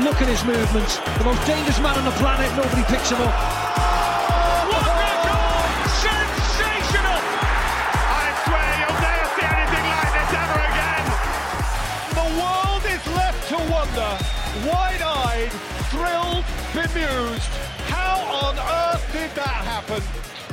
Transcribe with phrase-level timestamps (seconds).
[0.00, 0.96] Look at his movements.
[1.18, 2.48] The most dangerous man on the planet.
[2.56, 3.28] Nobody picks him up.
[4.72, 5.68] What a goal!
[6.00, 7.20] Sensational!
[7.20, 11.04] I swear you'll never see anything like this ever again.
[12.16, 14.10] The world is left to wonder,
[14.64, 15.52] wide-eyed,
[15.92, 17.52] thrilled, bemused.
[17.92, 18.16] How
[18.48, 20.00] on earth did that happen?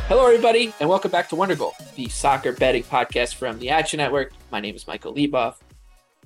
[0.09, 4.33] Hello, everybody, and welcome back to Wondergoal, the soccer betting podcast from the Action Network.
[4.51, 5.55] My name is Michael Leboff,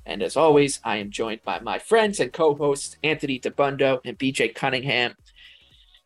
[0.05, 4.53] and as always, I am joined by my friends and co-hosts Anthony Dabbundo and BJ
[4.53, 5.15] Cunningham.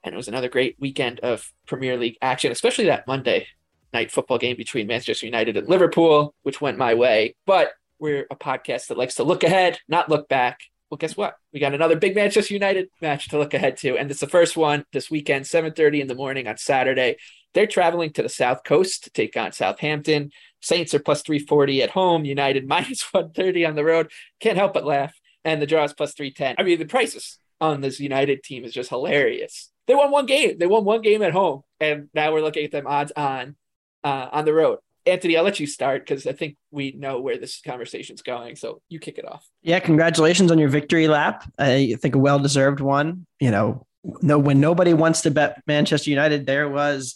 [0.04, 3.48] And it was another great weekend of Premier League action, especially that Monday
[3.94, 7.36] night football game between Manchester United and Liverpool, which went my way.
[7.46, 10.62] But we're a podcast that likes to look ahead, not look back.
[10.90, 11.36] Well, guess what?
[11.52, 14.56] We got another big Manchester United match to look ahead to, and it's the first
[14.56, 17.18] one this weekend, 7:30 in the morning on Saturday.
[17.54, 20.32] They're traveling to the South Coast to take on Southampton.
[20.62, 24.12] Saints are plus 340 at home, United minus 130 on the road.
[24.40, 25.14] Can't help but laugh.
[25.44, 26.56] And the draw is plus 310.
[26.58, 29.72] I mean, the prices on this United team is just hilarious.
[29.88, 30.58] They won one game.
[30.58, 33.56] They won one game at home, and now we're looking at them odds on
[34.04, 34.80] uh, on the road.
[35.06, 38.58] Anthony, I'll let you start because I think we know where this conversation's going.
[38.58, 39.48] So you kick it off.
[39.62, 41.50] Yeah, congratulations on your victory lap.
[41.58, 43.26] I think a well deserved one.
[43.40, 43.86] You know,
[44.22, 47.16] no when nobody wants to bet Manchester United, there was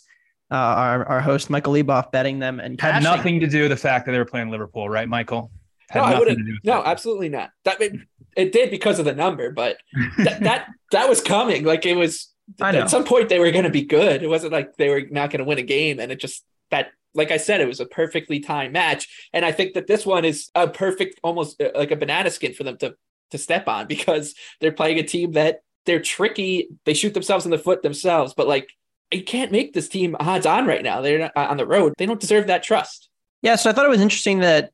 [0.52, 3.04] uh, our our host Michael Leboff betting them and had cashing.
[3.04, 5.52] nothing to do with the fact that they were playing Liverpool, right, Michael?
[5.90, 6.38] Had no, I wouldn't.
[6.40, 6.88] to do with No, that.
[6.90, 7.52] absolutely not.
[7.66, 7.94] That it,
[8.36, 9.78] it did because of the number, but
[10.20, 11.64] that that that was coming.
[11.64, 12.28] Like it was
[12.62, 14.24] I at some point they were going to be good.
[14.24, 16.88] It wasn't like they were not going to win a game, and it just that.
[17.14, 20.24] Like I said, it was a perfectly timed match, and I think that this one
[20.24, 22.96] is a perfect, almost uh, like a banana skin for them to
[23.32, 26.70] to step on because they're playing a team that they're tricky.
[26.86, 28.70] They shoot themselves in the foot themselves, but like
[29.12, 31.02] you can't make this team odds on right now.
[31.02, 31.94] They're not, uh, on the road.
[31.98, 33.10] They don't deserve that trust.
[33.42, 34.72] Yeah, so I thought it was interesting that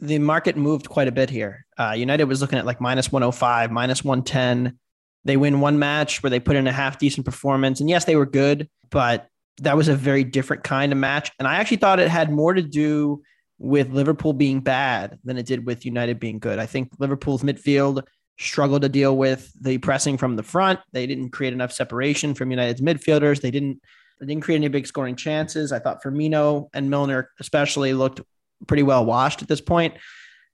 [0.00, 1.66] the market moved quite a bit here.
[1.78, 4.78] Uh, United was looking at like minus 105, minus 110.
[5.24, 7.80] They win one match where they put in a half decent performance.
[7.80, 11.30] And yes, they were good, but that was a very different kind of match.
[11.38, 13.22] And I actually thought it had more to do
[13.58, 16.58] with Liverpool being bad than it did with United being good.
[16.58, 18.02] I think Liverpool's midfield
[18.38, 20.80] struggled to deal with the pressing from the front.
[20.92, 23.40] They didn't create enough separation from United's midfielders.
[23.40, 23.80] They didn't
[24.20, 25.72] they didn't create any big scoring chances.
[25.72, 28.20] I thought Firmino and Milner especially looked
[28.66, 29.94] pretty well washed at this point.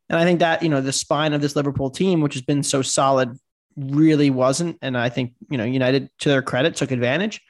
[0.09, 2.65] And I think that, you know, the spine of this Liverpool team, which has been
[2.65, 3.39] so solid,
[3.77, 4.79] really wasn't.
[4.83, 7.41] And I think, you know, United, to their credit, took advantage.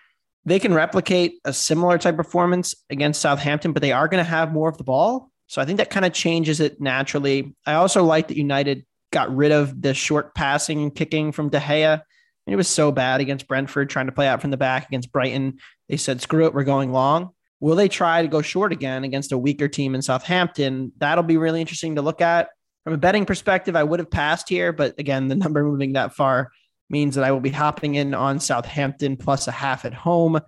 [0.45, 4.53] They can replicate a similar type performance against Southampton, but they are going to have
[4.53, 5.31] more of the ball.
[5.47, 7.55] So I think that kind of changes it naturally.
[7.67, 11.61] I also like that United got rid of the short passing and kicking from De
[11.61, 12.03] Gea.
[12.47, 15.13] And it was so bad against Brentford trying to play out from the back against
[15.13, 15.59] Brighton.
[15.89, 17.31] They said, screw it, we're going long.
[17.61, 20.91] Will they try to go short again against a weaker team in Southampton?
[20.99, 22.49] That'll be really interesting to look at.
[22.83, 26.15] From a betting perspective, I would have passed here, but again, the number moving that
[26.15, 26.51] far
[26.91, 30.41] means that I will be hopping in on Southampton plus a half at home.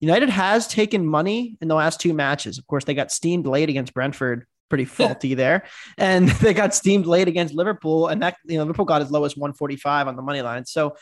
[0.00, 2.58] United has taken money in the last two matches.
[2.58, 5.64] Of course, they got steamed late against Brentford, pretty faulty there,
[5.98, 9.24] and they got steamed late against Liverpool, and that you know Liverpool got as low
[9.26, 10.64] as 145 on the money line.
[10.64, 10.96] So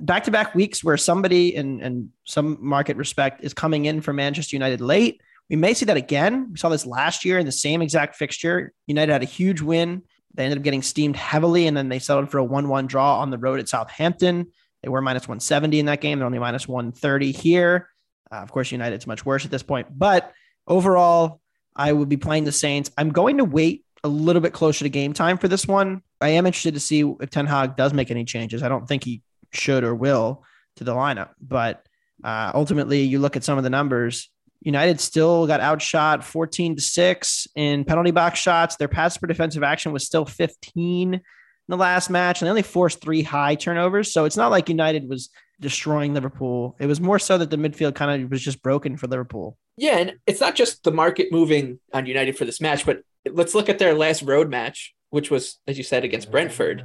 [0.00, 4.12] back to back weeks where somebody in, in some market respect is coming in for
[4.12, 5.20] Manchester United late.
[5.48, 6.48] We may see that again.
[6.50, 8.72] We saw this last year in the same exact fixture.
[8.86, 10.02] United had a huge win.
[10.34, 13.20] They ended up getting steamed heavily, and then they settled for a 1 1 draw
[13.20, 14.46] on the road at Southampton.
[14.82, 16.18] They were minus 170 in that game.
[16.18, 17.88] They're only minus 130 here.
[18.32, 19.86] Uh, of course, United's much worse at this point.
[19.90, 20.32] But
[20.66, 21.40] overall,
[21.80, 22.90] I would be playing the Saints.
[22.98, 26.02] I'm going to wait a little bit closer to game time for this one.
[26.20, 28.62] I am interested to see if Ten Hag does make any changes.
[28.62, 30.44] I don't think he should or will
[30.76, 31.30] to the lineup.
[31.40, 31.86] But
[32.22, 34.28] uh, ultimately, you look at some of the numbers.
[34.60, 38.76] United still got outshot 14 to 6 in penalty box shots.
[38.76, 41.22] Their pass per defensive action was still 15 in
[41.66, 44.12] the last match, and they only forced three high turnovers.
[44.12, 45.30] So it's not like United was
[45.60, 46.76] destroying Liverpool.
[46.78, 49.56] It was more so that the midfield kind of was just broken for Liverpool.
[49.80, 53.54] Yeah, and it's not just the market moving on United for this match, but let's
[53.54, 56.84] look at their last road match, which was, as you said, against Brentford.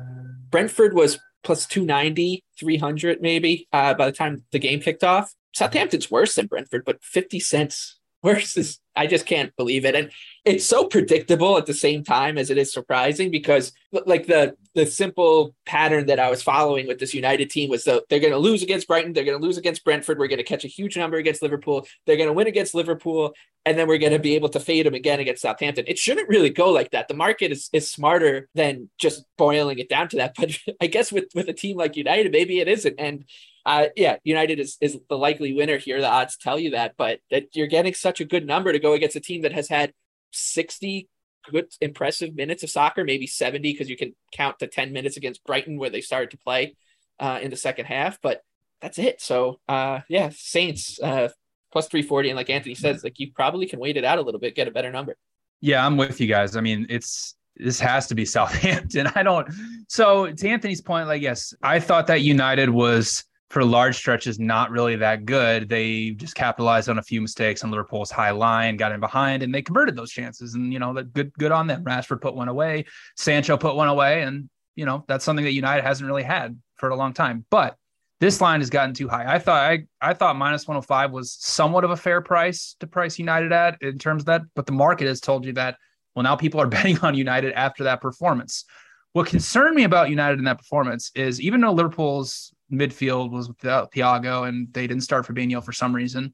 [0.49, 5.33] Brentford was plus 290, 300 maybe uh, by the time the game kicked off.
[5.53, 9.95] Southampton's worse than Brentford, but 50 cents worse is I just can't believe it.
[9.95, 10.11] And
[10.45, 14.85] it's so predictable at the same time as it is surprising because like the the
[14.85, 18.39] simple pattern that I was following with this United team was that they're going to
[18.39, 20.97] lose against Brighton, they're going to lose against Brentford, we're going to catch a huge
[20.97, 23.33] number against Liverpool, they're going to win against Liverpool,
[23.65, 25.85] and then we're going to be able to fade them again against Southampton.
[25.87, 27.07] It shouldn't really go like that.
[27.07, 30.35] The market is is smarter than just boiling it down to that.
[30.39, 32.95] But I guess with with a team like United, maybe it isn't.
[32.99, 33.25] And
[33.65, 35.99] uh, yeah, United is, is the likely winner here.
[35.99, 38.93] The odds tell you that, but that you're getting such a good number to go
[38.93, 39.93] against a team that has had
[40.31, 41.09] 60
[41.51, 45.43] good, impressive minutes of soccer, maybe 70, because you can count to 10 minutes against
[45.45, 46.75] Brighton where they started to play
[47.19, 48.41] uh, in the second half, but
[48.81, 49.21] that's it.
[49.21, 51.29] So, uh, yeah, Saints uh,
[51.71, 52.29] plus 340.
[52.29, 54.67] And like Anthony says, like you probably can wait it out a little bit, get
[54.67, 55.15] a better number.
[55.61, 56.55] Yeah, I'm with you guys.
[56.55, 59.07] I mean, it's, this has to be Southampton.
[59.15, 59.47] I don't.
[59.87, 63.23] So to Anthony's point, like yes, I thought that United was
[63.55, 65.69] for large stretches not really that good.
[65.69, 69.55] They just capitalized on a few mistakes on Liverpool's high line, got in behind, and
[69.55, 70.55] they converted those chances.
[70.55, 71.85] And you know, that good good on them.
[71.85, 72.83] Rashford put one away,
[73.15, 76.89] Sancho put one away, and you know that's something that United hasn't really had for
[76.89, 77.45] a long time.
[77.49, 77.77] But
[78.19, 79.33] this line has gotten too high.
[79.33, 83.17] I thought I I thought minus 105 was somewhat of a fair price to price
[83.17, 85.77] United at in terms of that, but the market has told you that
[86.13, 88.65] well now people are betting on United after that performance.
[89.13, 93.91] What concerned me about United in that performance is even though Liverpool's midfield was without
[93.91, 96.33] Thiago and they didn't start Fabinho for some reason.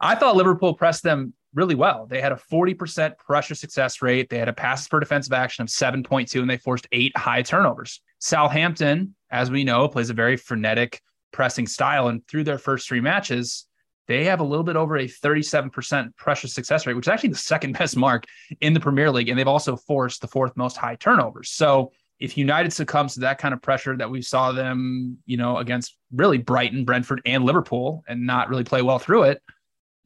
[0.00, 2.06] I thought Liverpool pressed them really well.
[2.06, 4.28] They had a 40% pressure success rate.
[4.28, 8.00] They had a passes per defensive action of 7.2 and they forced eight high turnovers.
[8.18, 11.00] Southampton, as we know, plays a very frenetic
[11.32, 12.08] pressing style.
[12.08, 13.66] And through their first three matches,
[14.06, 17.36] they have a little bit over a 37% pressure success rate, which is actually the
[17.36, 18.24] second best mark
[18.60, 19.28] in the Premier League.
[19.28, 21.50] And they've also forced the fourth most high turnovers.
[21.50, 25.58] So if United succumbs to that kind of pressure that we saw them, you know,
[25.58, 29.42] against really Brighton, Brentford, and Liverpool and not really play well through it,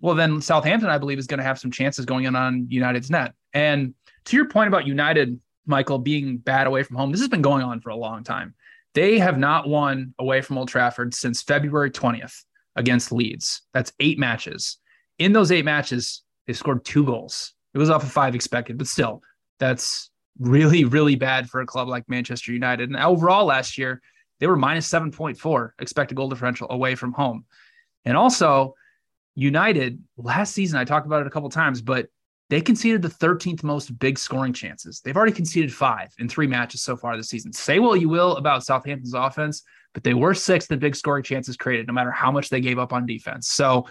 [0.01, 3.11] well, then Southampton, I believe, is going to have some chances going in on United's
[3.11, 3.35] net.
[3.53, 7.43] And to your point about United, Michael, being bad away from home, this has been
[7.43, 8.55] going on for a long time.
[8.95, 12.35] They have not won away from Old Trafford since February 20th
[12.77, 13.63] against Leeds.
[13.73, 14.79] That's eight matches.
[15.19, 17.53] In those eight matches, they scored two goals.
[17.75, 19.23] It was off of five expected, but still,
[19.59, 20.11] that's
[20.41, 22.89] really, really bad for a club like Manchester United.
[22.89, 24.01] And overall last year,
[24.41, 27.45] they were minus 7.4 expected goal differential away from home.
[28.05, 28.75] And also,
[29.37, 32.09] United last season, I talked about it a couple times, but
[32.49, 35.01] they conceded the 13th most big scoring chances.
[35.01, 37.53] They've already conceded five in three matches so far this season.
[37.53, 39.63] Say what you will about Southampton's offense,
[39.95, 42.79] but they were sixth in big scoring chances created, no matter how much they gave
[42.79, 43.49] up on defense.
[43.49, 43.87] So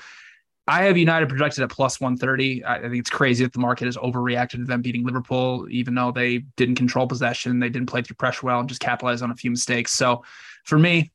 [0.69, 2.63] I have United projected at plus 130.
[2.63, 6.11] I think it's crazy that the market has overreacted to them beating Liverpool, even though
[6.11, 7.57] they didn't control possession.
[7.57, 9.93] They didn't play through pressure well and just capitalize on a few mistakes.
[9.93, 10.23] So
[10.65, 11.11] for me,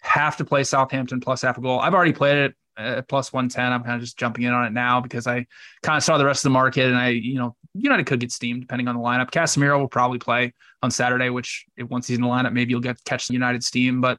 [0.00, 1.80] have to play Southampton plus half a goal.
[1.80, 3.72] I've already played it at plus 110.
[3.72, 5.46] I'm kind of just jumping in on it now because I
[5.82, 8.32] kind of saw the rest of the market and I, you know, United could get
[8.32, 9.30] steamed depending on the lineup.
[9.30, 13.04] Casemiro will probably play on Saturday, which once he's in the lineup, maybe you'll get
[13.04, 14.16] catch the United steam, but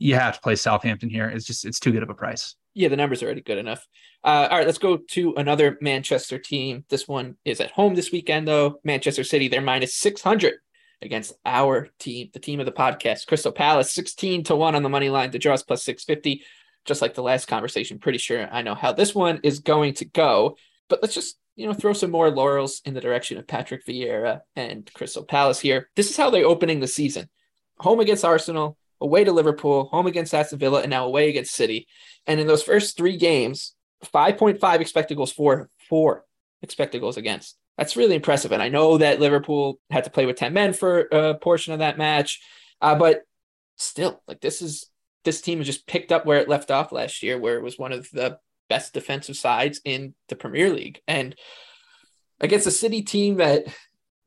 [0.00, 1.28] you have to play Southampton here.
[1.28, 3.86] It's just, it's too good of a price yeah, the numbers are already good enough.
[4.22, 6.84] Uh, all right, let's go to another Manchester team.
[6.88, 8.80] This one is at home this weekend, though.
[8.84, 10.54] Manchester City, they're minus 600
[11.00, 14.88] against our team, the team of the podcast, Crystal Palace, 16 to 1 on the
[14.88, 15.30] money line.
[15.30, 16.42] The draws plus 650.
[16.84, 20.04] Just like the last conversation, pretty sure I know how this one is going to
[20.04, 20.56] go.
[20.88, 24.40] But let's just, you know, throw some more laurels in the direction of Patrick Vieira
[24.54, 25.88] and Crystal Palace here.
[25.96, 27.28] This is how they're opening the season
[27.78, 31.86] home against Arsenal, away to Liverpool, home against Aston Villa, and now away against City.
[32.26, 36.24] And in those first three games, 5.5 expected goals for, four
[36.62, 37.56] expected goals against.
[37.76, 38.52] That's really impressive.
[38.52, 41.80] And I know that Liverpool had to play with 10 men for a portion of
[41.80, 42.40] that match,
[42.80, 43.22] uh, but
[43.76, 44.86] still, like this is
[45.24, 47.78] this team has just picked up where it left off last year, where it was
[47.78, 51.00] one of the best defensive sides in the Premier League.
[51.08, 51.34] And
[52.40, 53.64] against a City team that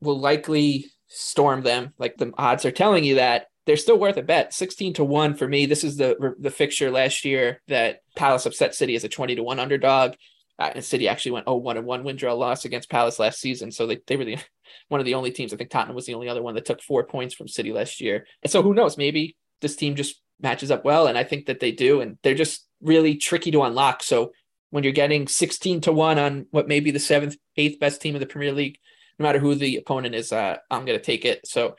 [0.00, 4.22] will likely storm them, like the odds are telling you that, they're still worth a
[4.22, 4.54] bet.
[4.54, 5.66] 16 to 1 for me.
[5.66, 9.42] This is the the fixture last year that Palace upset City as a 20 to
[9.42, 10.14] 1 underdog.
[10.58, 13.38] Uh, and City actually went 0 1 and 1 win draw loss against Palace last
[13.38, 13.70] season.
[13.70, 14.38] So they, they were the,
[14.88, 15.52] one of the only teams.
[15.52, 18.00] I think Tottenham was the only other one that took four points from City last
[18.00, 18.26] year.
[18.42, 18.96] And so who knows?
[18.96, 21.06] Maybe this team just matches up well.
[21.06, 22.00] And I think that they do.
[22.00, 24.02] And they're just really tricky to unlock.
[24.02, 24.32] So
[24.70, 28.16] when you're getting 16 to 1 on what may be the seventh, eighth best team
[28.16, 28.78] in the Premier League,
[29.18, 31.46] no matter who the opponent is, uh, I'm going to take it.
[31.46, 31.76] So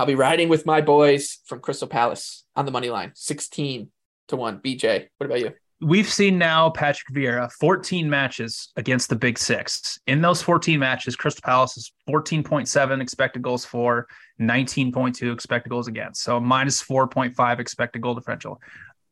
[0.00, 3.90] I'll be riding with my boys from Crystal Palace on the money line, 16
[4.28, 4.60] to 1.
[4.60, 5.52] BJ, what about you?
[5.82, 10.00] We've seen now Patrick Vieira 14 matches against the Big Six.
[10.06, 14.06] In those 14 matches, Crystal Palace is 14.7 expected goals for,
[14.40, 16.22] 19.2 expected goals against.
[16.22, 18.58] So minus 4.5 expected goal differential.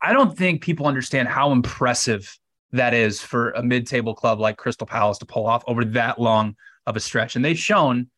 [0.01, 2.35] I don't think people understand how impressive
[2.73, 6.57] that is for a mid-table club like Crystal Palace to pull off over that long
[6.87, 7.37] of a stretch.
[7.37, 8.09] And they've shown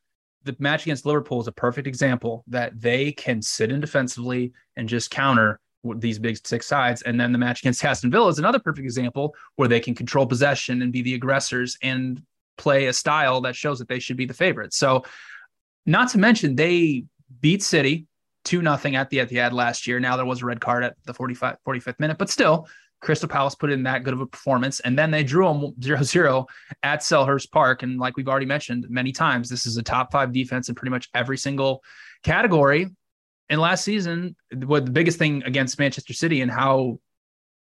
[0.44, 4.88] the match against Liverpool is a perfect example that they can sit in defensively and
[4.88, 5.60] just counter
[5.96, 7.02] these big six sides.
[7.02, 10.26] And then the match against Aston Villa is another perfect example where they can control
[10.26, 12.22] possession and be the aggressors and
[12.58, 14.76] play a style that shows that they should be the favorites.
[14.76, 15.04] So,
[15.86, 17.04] not to mention, they
[17.40, 18.06] beat City
[18.44, 19.98] 2 nothing at the Etihad last year.
[20.00, 22.68] Now there was a red card at the 45, 45th minute, but still,
[23.00, 24.80] Crystal Palace put in that good of a performance.
[24.80, 26.46] And then they drew them 0 0
[26.82, 27.82] at Selhurst Park.
[27.82, 30.90] And like we've already mentioned many times, this is a top five defense in pretty
[30.90, 31.82] much every single
[32.22, 32.88] category.
[33.48, 37.00] And last season, what the biggest thing against Manchester City and how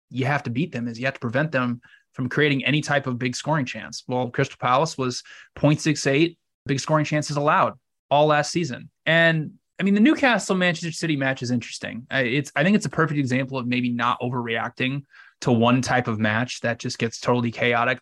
[0.09, 1.81] you have to beat them is you have to prevent them
[2.13, 4.03] from creating any type of big scoring chance.
[4.07, 5.23] Well, Crystal Palace was
[5.57, 7.73] 0.68 big scoring chances allowed
[8.11, 8.89] all last season.
[9.05, 12.07] And I mean, the Newcastle Manchester City match is interesting.
[12.11, 15.03] It's I think it's a perfect example of maybe not overreacting
[15.41, 17.99] to one type of match that just gets totally chaotic.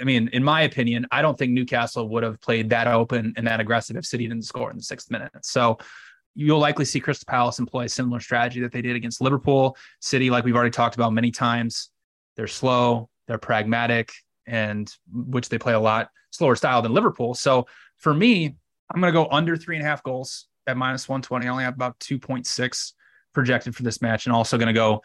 [0.00, 3.46] I mean, in my opinion, I don't think Newcastle would have played that open and
[3.46, 5.30] that aggressive if City didn't score in the sixth minute.
[5.42, 5.78] So
[6.34, 9.76] you'll likely see Crystal Palace employ a similar strategy that they did against Liverpool.
[10.00, 11.90] City, like we've already talked about many times,
[12.36, 14.12] they're slow, they're pragmatic,
[14.46, 17.34] and which they play a lot slower style than Liverpool.
[17.34, 18.56] So for me,
[18.92, 21.46] I'm going to go under three and a half goals at minus 120.
[21.46, 22.92] I only have about 2.6
[23.32, 25.02] projected for this match, and also going to go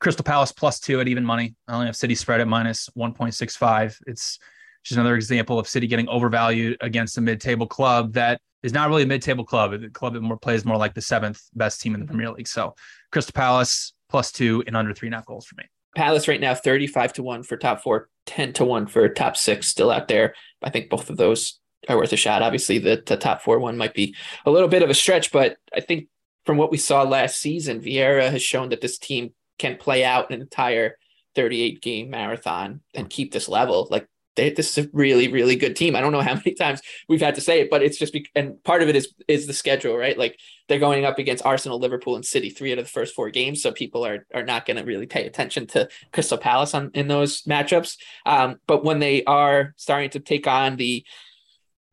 [0.00, 1.54] Crystal Palace plus two at even money.
[1.68, 3.96] I only have City spread at minus 1.65.
[4.06, 4.38] It's
[4.84, 9.04] just another example of City getting overvalued against a mid-table club that is not really
[9.04, 9.72] a mid-table club.
[9.72, 12.48] A club that more plays more like the seventh best team in the Premier League.
[12.48, 12.74] So
[13.10, 15.64] Crystal Palace plus two and under three and a half goals for me.
[15.96, 19.66] Palace right now 35 to 1 for top four, 10 to 1 for top six
[19.66, 20.34] still out there.
[20.62, 22.42] I think both of those are worth a shot.
[22.42, 25.56] Obviously, the, the top four one might be a little bit of a stretch, but
[25.74, 26.08] I think
[26.44, 30.30] from what we saw last season, Vieira has shown that this team can play out
[30.30, 30.96] an entire
[31.34, 33.86] 38 game marathon and keep this level.
[33.90, 35.96] Like they, this is a really, really good team.
[35.96, 38.26] I don't know how many times we've had to say it, but it's just be,
[38.34, 40.16] and part of it is is the schedule, right?
[40.16, 43.30] Like they're going up against Arsenal, Liverpool, and City three out of the first four
[43.30, 46.90] games, so people are are not going to really pay attention to Crystal Palace on
[46.94, 47.96] in those matchups.
[48.24, 51.04] Um, but when they are starting to take on the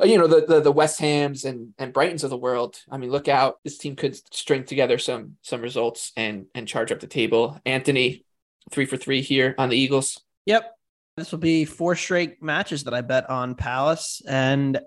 [0.01, 2.77] you know the, the the West Hams and and Brightons of the world.
[2.89, 3.59] I mean, look out!
[3.63, 7.59] This team could string together some some results and and charge up the table.
[7.65, 8.25] Anthony,
[8.71, 10.19] three for three here on the Eagles.
[10.45, 10.71] Yep,
[11.15, 14.79] this will be four straight matches that I bet on Palace, and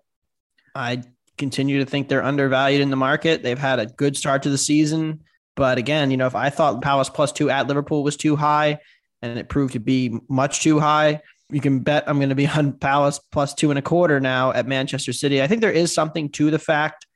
[0.75, 1.03] I
[1.39, 3.43] continue to think they're undervalued in the market.
[3.43, 5.23] They've had a good start to the season,
[5.55, 8.81] but again, you know, if I thought Palace plus two at Liverpool was too high,
[9.23, 12.47] and it proved to be much too high you can bet I'm going to be
[12.55, 15.43] on Palace plus two and a quarter now at Manchester City.
[15.43, 17.07] I think there is something to the fact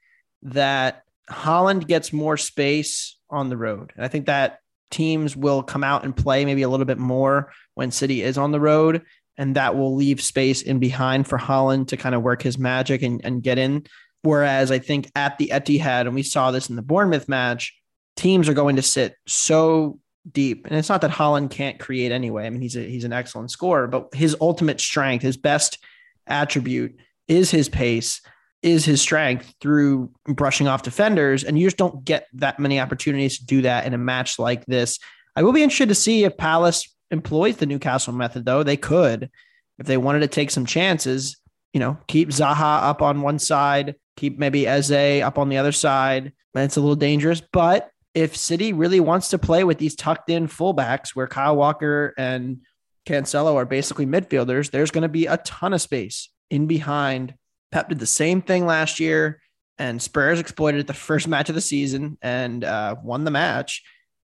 [0.42, 3.92] that Haaland gets more space on the road.
[3.94, 4.58] And I think that
[4.90, 8.50] teams will come out and play maybe a little bit more when City is on
[8.50, 9.02] the road.
[9.38, 13.02] And that will leave space in behind for Haaland to kind of work his magic
[13.02, 13.86] and, and get in.
[14.22, 17.74] Whereas I think at the Etihad, and we saw this in the Bournemouth match,
[18.16, 19.98] teams are going to sit so
[20.30, 20.66] deep.
[20.66, 22.46] And it's not that Haaland can't create anyway.
[22.46, 25.78] I mean, he's a, he's an excellent scorer, but his ultimate strength, his best
[26.26, 26.96] attribute
[27.28, 28.20] is his pace,
[28.62, 31.44] is his strength through brushing off defenders.
[31.44, 34.66] And you just don't get that many opportunities to do that in a match like
[34.66, 34.98] this.
[35.36, 38.62] I will be interested to see if Palace employs the Newcastle method, though.
[38.62, 39.30] They could,
[39.78, 41.36] if they wanted to take some chances,
[41.72, 45.72] you know, keep Zaha up on one side, keep maybe Eze up on the other
[45.72, 46.32] side.
[46.54, 50.30] And it's a little dangerous, but if City really wants to play with these tucked
[50.30, 52.62] in fullbacks where Kyle Walker and
[53.06, 57.34] Cancelo are basically midfielders, there's going to be a ton of space in behind.
[57.70, 59.40] Pep did the same thing last year,
[59.78, 63.82] and Spurs exploited it the first match of the season and uh, won the match.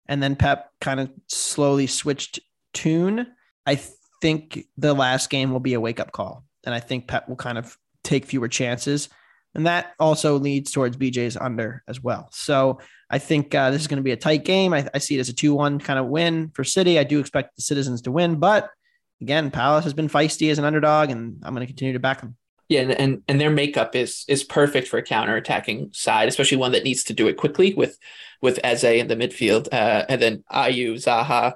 [0.07, 2.39] And then Pep kind of slowly switched
[2.73, 3.27] tune.
[3.65, 3.79] I
[4.21, 7.35] think the last game will be a wake up call, and I think Pep will
[7.35, 9.09] kind of take fewer chances.
[9.53, 12.29] And that also leads towards BJ's under as well.
[12.33, 14.73] So I think uh, this is going to be a tight game.
[14.73, 16.97] I, I see it as a 2 1 kind of win for City.
[16.97, 18.69] I do expect the Citizens to win, but
[19.21, 22.21] again, Palace has been feisty as an underdog, and I'm going to continue to back
[22.21, 22.35] them.
[22.67, 26.57] Yeah, and, and and their makeup is is perfect for a counter attacking side, especially
[26.57, 27.97] one that needs to do it quickly with
[28.41, 31.53] with Eze in the midfield, uh, and then Ayew Zaha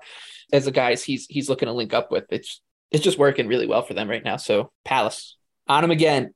[0.53, 2.25] as the guys he's he's looking to link up with.
[2.29, 4.38] It's it's just working really well for them right now.
[4.38, 5.36] So Palace
[5.68, 6.34] on them again.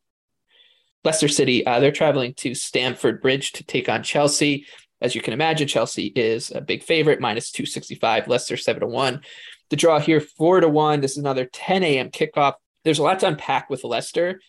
[1.03, 4.65] Leicester City, uh, they're traveling to Stamford Bridge to take on Chelsea.
[5.03, 9.21] As you can imagine, Chelsea is a big favorite, minus 265, Leicester 7 to 1.
[9.69, 11.01] The draw here, 4 to 1.
[11.01, 12.09] This is another 10 a.m.
[12.09, 12.53] kickoff.
[12.83, 14.41] There's a lot to unpack with Leicester,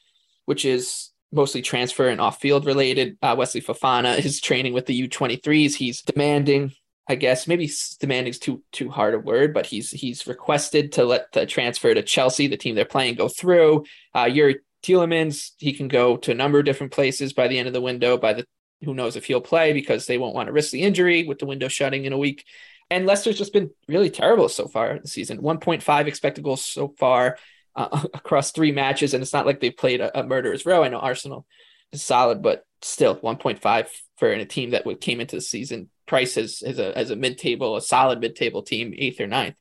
[0.46, 3.18] which is mostly transfer and off field related.
[3.20, 5.75] Uh, Wesley Fofana is training with the U23s.
[5.75, 6.73] He's demanding
[7.06, 7.70] I guess maybe
[8.00, 11.92] demanding is too too hard a word, but he's he's requested to let the transfer
[11.92, 13.84] to Chelsea, the team they're playing, go through.
[14.14, 17.68] Uh, Youri Tielemans, he can go to a number of different places by the end
[17.68, 18.16] of the window.
[18.16, 18.46] By the
[18.84, 21.46] who knows if he'll play because they won't want to risk the injury with the
[21.46, 22.44] window shutting in a week.
[22.90, 25.40] And Leicester's just been really terrible so far this season.
[25.40, 27.38] 1.5 expected goals so far
[27.74, 30.82] uh, across three matches, and it's not like they've played a, a murderer's row.
[30.82, 31.46] I know Arsenal
[31.92, 33.88] is solid, but still 1.5
[34.18, 37.38] for a team that came into the season price as, as a as a mid
[37.38, 39.56] table, a solid mid table team, eighth or ninth.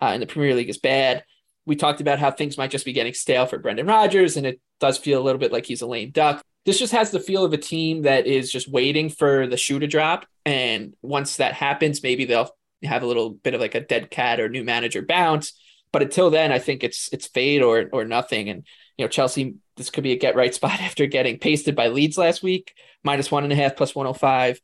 [0.00, 1.24] Uh, and the Premier League is bad.
[1.64, 4.60] We talked about how things might just be getting stale for Brendan Rodgers, and it
[4.78, 6.44] does feel a little bit like he's a lame duck.
[6.66, 9.78] This just has the feel of a team that is just waiting for the shoe
[9.78, 10.26] to drop.
[10.44, 12.50] And once that happens, maybe they'll
[12.82, 15.52] have a little bit of like a dead cat or new manager bounce.
[15.92, 18.48] But until then, I think it's it's fade or or nothing.
[18.48, 18.66] And
[18.98, 22.18] you know, Chelsea, this could be a get right spot after getting pasted by Leeds
[22.18, 24.60] last week, minus one and a half plus 105.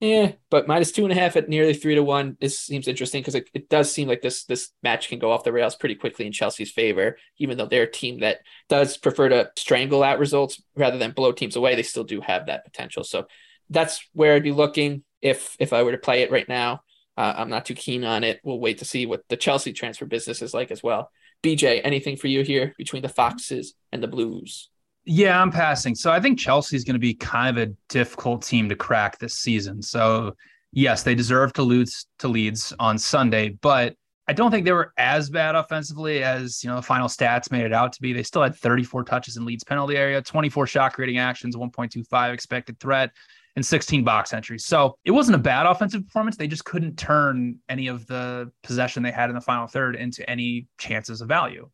[0.00, 3.20] Yeah, but minus two and a half at nearly three to one is seems interesting
[3.20, 5.94] because it, it does seem like this this match can go off the rails pretty
[5.94, 8.38] quickly in Chelsea's favor, even though they're a team that
[8.70, 11.74] does prefer to strangle out results rather than blow teams away.
[11.74, 13.04] They still do have that potential.
[13.04, 13.26] So
[13.68, 16.80] that's where I'd be looking if if I were to play it right now.
[17.18, 18.40] Uh, I'm not too keen on it.
[18.42, 21.10] We'll wait to see what the Chelsea transfer business is like as well.
[21.42, 24.70] BJ, anything for you here between the Foxes and the Blues?
[25.12, 25.96] Yeah, I'm passing.
[25.96, 29.18] So I think Chelsea is going to be kind of a difficult team to crack
[29.18, 29.82] this season.
[29.82, 30.36] So
[30.70, 33.96] yes, they deserve to lose to Leeds on Sunday, but
[34.28, 37.64] I don't think they were as bad offensively as you know the final stats made
[37.64, 38.12] it out to be.
[38.12, 42.78] They still had 34 touches in Leeds penalty area, 24 shot creating actions, 1.25 expected
[42.78, 43.10] threat,
[43.56, 44.64] and 16 box entries.
[44.64, 46.36] So it wasn't a bad offensive performance.
[46.36, 50.28] They just couldn't turn any of the possession they had in the final third into
[50.30, 51.68] any chances of value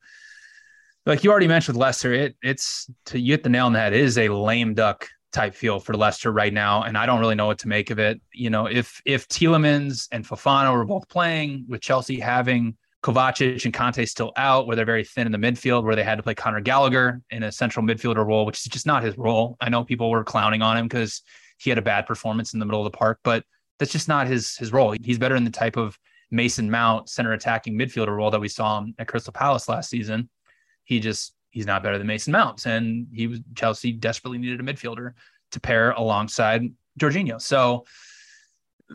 [1.07, 3.93] like you already mentioned Leicester, it it's to you hit the nail on the head.
[3.93, 7.37] It is a lame duck type feel for Leicester right now, and I don't really
[7.37, 8.21] know what to make of it.
[8.33, 13.73] You know, if if Tielemans and Fofana were both playing, with Chelsea having Kovacic and
[13.73, 16.35] Kanté still out, where they're very thin in the midfield, where they had to play
[16.35, 19.57] Conor Gallagher in a central midfielder role, which is just not his role.
[19.61, 21.23] I know people were clowning on him because
[21.59, 23.45] he had a bad performance in the middle of the park, but
[23.79, 24.97] that's just not his his role.
[25.05, 25.97] He's better in the type of
[26.33, 30.29] Mason Mount center attacking midfielder role that we saw him at Crystal Palace last season
[30.87, 34.63] he just he's not better than Mason Mounts, and he was Chelsea desperately needed a
[34.63, 35.13] midfielder
[35.53, 36.63] to pair alongside
[36.99, 37.41] Jorginho.
[37.41, 37.85] So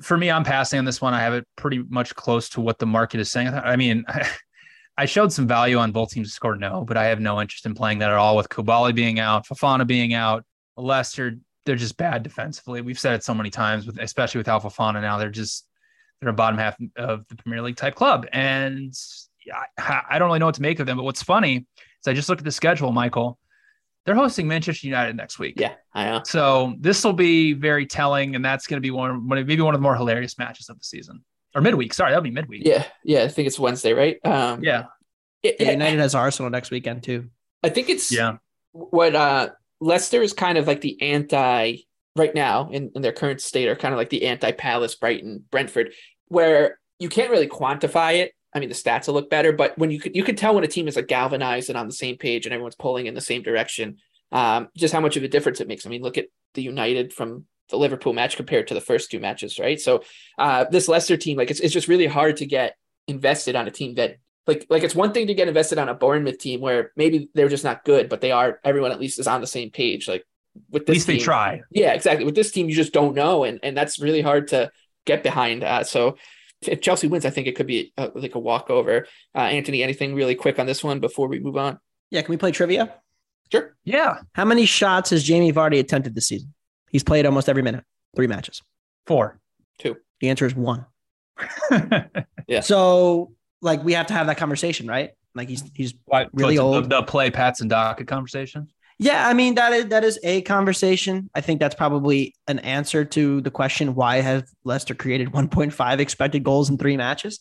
[0.01, 1.13] for me, I'm passing on this one.
[1.13, 3.49] I have it pretty much close to what the market is saying.
[3.49, 4.05] I mean,
[4.97, 7.65] I, showed some value on both teams to score no, but I have no interest
[7.65, 10.45] in playing that at all with Koulibaly being out, Fofana being out,
[10.77, 11.37] Leicester.
[11.65, 12.81] They're just bad defensively.
[12.81, 15.17] We've said it so many times, with especially with Al Fofana now.
[15.17, 15.67] They're just
[16.19, 18.93] they're a bottom half of the Premier League type club, and
[19.79, 20.97] I, I don't really know what to make of them.
[20.97, 23.37] But what's funny is I just look at the schedule, Michael.
[24.05, 25.55] They're hosting Manchester United next week.
[25.57, 26.21] Yeah, I know.
[26.25, 29.79] So this will be very telling, and that's going to be one, maybe one of
[29.79, 31.23] the more hilarious matches of the season
[31.53, 31.93] or midweek.
[31.93, 32.63] Sorry, that'll be midweek.
[32.65, 33.23] Yeah, yeah.
[33.23, 34.17] I think it's Wednesday, right?
[34.25, 34.85] Um, yeah.
[35.43, 35.71] It, yeah.
[35.71, 37.29] United has Arsenal next weekend too.
[37.63, 38.37] I think it's yeah.
[38.71, 39.49] What uh,
[39.79, 41.77] Leicester is kind of like the anti
[42.15, 45.43] right now in, in their current state, are kind of like the anti Palace, Brighton,
[45.51, 45.93] Brentford,
[46.27, 49.91] where you can't really quantify it I mean, the stats will look better, but when
[49.91, 52.17] you could you could tell when a team is like galvanized and on the same
[52.17, 53.97] page and everyone's pulling in the same direction,
[54.31, 55.85] um, just how much of a difference it makes.
[55.85, 59.19] I mean, look at the United from the Liverpool match compared to the first two
[59.19, 59.79] matches, right?
[59.79, 60.03] So
[60.37, 62.75] uh, this Leicester team, like it's it's just really hard to get
[63.07, 65.93] invested on a team that like like it's one thing to get invested on a
[65.93, 69.27] Bournemouth team where maybe they're just not good, but they are everyone at least is
[69.27, 70.07] on the same page.
[70.07, 70.25] Like
[70.69, 71.61] with this at least team, they try.
[71.71, 72.25] Yeah, exactly.
[72.25, 74.71] With this team, you just don't know, and and that's really hard to
[75.05, 75.63] get behind.
[75.63, 76.17] Uh, so
[76.67, 79.07] if Chelsea wins, I think it could be a, like a walkover.
[79.35, 81.79] Uh, Anthony, anything really quick on this one before we move on?
[82.09, 82.93] Yeah, can we play trivia?
[83.51, 83.75] Sure.
[83.83, 84.19] Yeah.
[84.33, 86.53] How many shots has Jamie Vardy attempted this season?
[86.89, 87.83] He's played almost every minute,
[88.15, 88.61] three matches.
[89.07, 89.39] Four.
[89.79, 89.97] Two.
[90.19, 90.85] The answer is one.
[92.47, 92.61] yeah.
[92.61, 95.11] So, like, we have to have that conversation, right?
[95.33, 96.85] Like, he's he's what, really old.
[96.85, 98.67] The, the play Pats and Docket conversation.
[99.01, 101.31] Yeah, I mean that is that is a conversation.
[101.33, 106.43] I think that's probably an answer to the question why have Leicester created 1.5 expected
[106.43, 107.39] goals in three matches?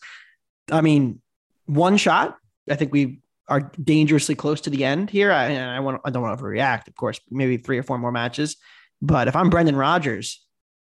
[0.72, 1.20] I mean,
[1.66, 2.38] one shot.
[2.70, 5.30] I think we are dangerously close to the end here.
[5.30, 7.20] I, I want I don't want to overreact, of course.
[7.30, 8.56] Maybe three or four more matches,
[9.02, 10.42] but if I'm Brendan Rodgers,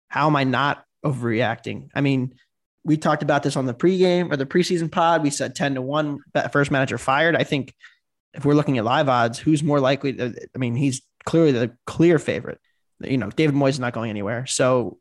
[0.08, 1.90] how am I not overreacting?
[1.94, 2.34] I mean,
[2.84, 5.22] we talked about this on the pregame or the preseason pod.
[5.22, 6.18] We said 10 to 1
[6.52, 7.36] first manager fired.
[7.36, 7.76] I think
[8.34, 10.14] if we're looking at live odds, who's more likely?
[10.14, 12.60] To, I mean, he's clearly the clear favorite.
[13.00, 14.98] You know, David Moyes is not going anywhere, so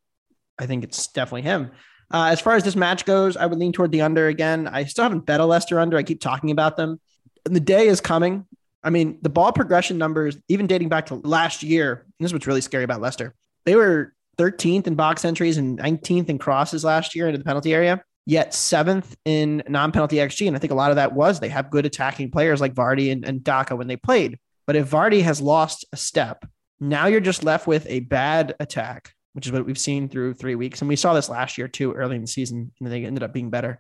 [0.59, 1.71] I think it's definitely him.
[2.13, 4.69] Uh, as far as this match goes, I would lean toward the under again.
[4.69, 5.97] I still haven't bet a Leicester under.
[5.97, 7.01] I keep talking about them.
[7.47, 8.47] And the day is coming.
[8.85, 12.47] I mean, the ball progression numbers, even dating back to last year, this is what's
[12.47, 13.35] really scary about Leicester.
[13.65, 17.73] They were 13th in box entries and 19th in crosses last year into the penalty
[17.73, 20.47] area, yet seventh in non penalty XG.
[20.47, 23.11] And I think a lot of that was they have good attacking players like Vardy
[23.13, 24.39] and, and Daka when they played.
[24.67, 26.45] But if Vardy has lost a step,
[26.81, 30.55] now you're just left with a bad attack, which is what we've seen through three
[30.55, 30.81] weeks.
[30.81, 33.33] And we saw this last year too, early in the season, and they ended up
[33.33, 33.79] being better.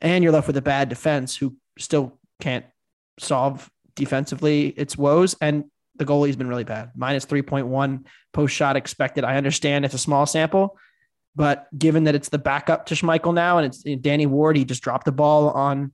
[0.00, 2.66] And you're left with a bad defense who still can't
[3.18, 5.34] solve defensively its woes.
[5.40, 5.64] And
[5.96, 9.24] the goalie's been really bad, minus 3.1 post shot expected.
[9.24, 10.78] I understand it's a small sample,
[11.38, 14.82] but given that it's the backup to Schmeichel now and it's Danny Ward, he just
[14.82, 15.92] dropped the ball on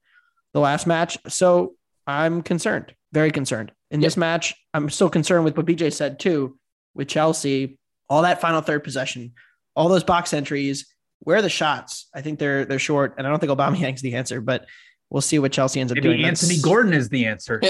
[0.55, 1.19] the last match.
[1.29, 1.75] So
[2.07, 3.71] I'm concerned, very concerned.
[3.91, 4.07] In yep.
[4.07, 6.59] this match, I'm still concerned with what BJ said too,
[6.95, 7.79] with Chelsea,
[8.09, 9.35] all that final third possession,
[9.77, 10.87] all those box entries.
[11.19, 12.09] Where are the shots?
[12.15, 14.65] I think they're they're short, and I don't think Aubameyang's the answer, but
[15.11, 16.25] We'll see what Chelsea ends up Maybe doing.
[16.25, 17.61] Anthony That's, Gordon is the answer.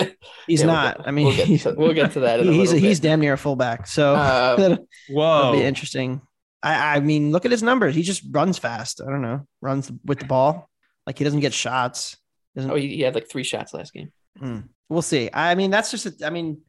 [0.46, 0.98] he's yeah, not.
[0.98, 2.40] We'll I mean, we'll get, to, we'll get to that.
[2.42, 3.86] he's a, he's damn near a fullback.
[3.86, 6.22] So uh, that'll, whoa, that'll be interesting.
[6.64, 7.94] I, I mean, look at his numbers.
[7.94, 9.02] He just runs fast.
[9.02, 10.70] I don't know, runs with the ball.
[11.06, 12.16] Like he doesn't get shots.
[12.56, 14.12] Doesn't, oh, he, had like three shots last game.
[14.38, 14.60] Hmm.
[14.88, 15.28] We'll see.
[15.32, 16.06] I mean, that's just.
[16.06, 16.62] A, I mean,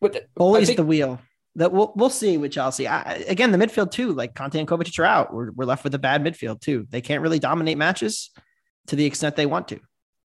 [0.00, 1.20] the, always think, the wheel.
[1.56, 2.86] That we'll we'll see with Chelsea.
[2.86, 4.12] I, again, the midfield too.
[4.12, 5.34] Like Kanté and Kovacic are out.
[5.34, 6.86] We're we're left with a bad midfield too.
[6.88, 8.30] They can't really dominate matches
[8.86, 9.80] to the extent they want to.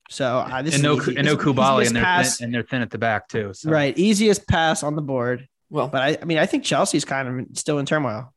[0.09, 2.37] So uh, this and no, easy, and no Koulibaly, and they're pass.
[2.37, 3.53] thin, and they're thin at the back too.
[3.53, 3.71] So.
[3.71, 5.47] Right, easiest pass on the board.
[5.71, 8.31] Well, but I, I mean, I think Chelsea's kind of still in turmoil.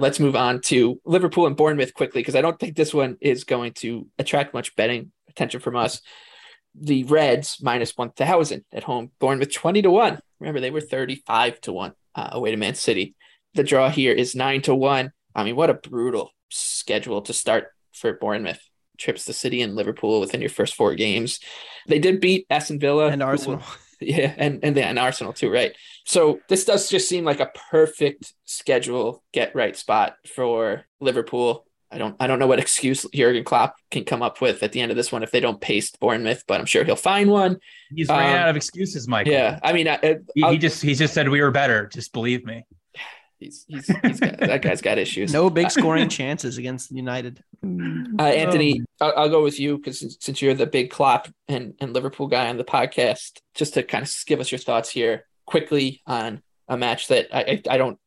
[0.00, 3.44] Let's move on to Liverpool and Bournemouth quickly because I don't think this one is
[3.44, 6.00] going to attract much betting attention from us.
[6.74, 10.20] The Reds minus one thousand at home, Bournemouth twenty to one.
[10.38, 13.14] Remember they were thirty five to one uh, away to Man City.
[13.54, 15.12] The draw here is nine to one.
[15.34, 18.60] I mean, what a brutal schedule to start for Bournemouth
[18.98, 21.40] trips to City and Liverpool within your first four games.
[21.88, 23.62] They did beat Aston Villa and Arsenal.
[24.02, 25.76] yeah, and and and Arsenal too, right?
[26.04, 31.66] So this does just seem like a perfect schedule get right spot for Liverpool.
[31.92, 34.80] I don't I don't know what excuse Jurgen Klopp can come up with at the
[34.80, 37.58] end of this one if they don't paste Bournemouth, but I'm sure he'll find one.
[37.94, 39.32] He's um, ran out of excuses, Michael.
[39.32, 41.86] Yeah, I mean, I, he, he just he just said we were better.
[41.86, 42.64] Just believe me.
[43.40, 45.32] He's, he's, he's got, that guy's got issues.
[45.40, 47.42] No big scoring chances against United.
[47.64, 51.94] Uh, Anthony, I'll, I'll, go with you because since you're the big Klopp and, and
[51.94, 56.02] Liverpool guy on the podcast, just to kind of give us your thoughts here quickly
[56.06, 57.98] on a match that I, I, I don't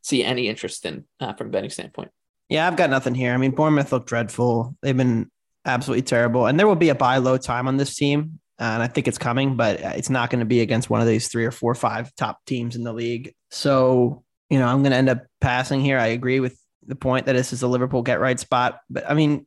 [0.00, 2.10] see any interest in uh, from a betting standpoint.
[2.48, 3.34] Yeah, I've got nothing here.
[3.34, 4.76] I mean, Bournemouth looked dreadful.
[4.80, 5.30] They've been
[5.66, 8.86] absolutely terrible, and there will be a buy low time on this team, and I
[8.86, 11.50] think it's coming, but it's not going to be against one of these three or
[11.50, 13.34] four, or five top teams in the league.
[13.50, 15.98] So you know, I'm going to end up passing here.
[15.98, 18.80] I agree with the point that this is a Liverpool get right spot.
[18.90, 19.46] But I mean,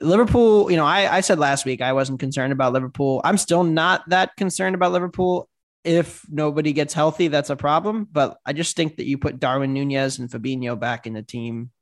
[0.00, 3.20] Liverpool, you know, I, I said last week I wasn't concerned about Liverpool.
[3.24, 5.48] I'm still not that concerned about Liverpool.
[5.82, 8.06] If nobody gets healthy, that's a problem.
[8.12, 11.72] But I just think that you put Darwin Nunez and Fabinho back in the team,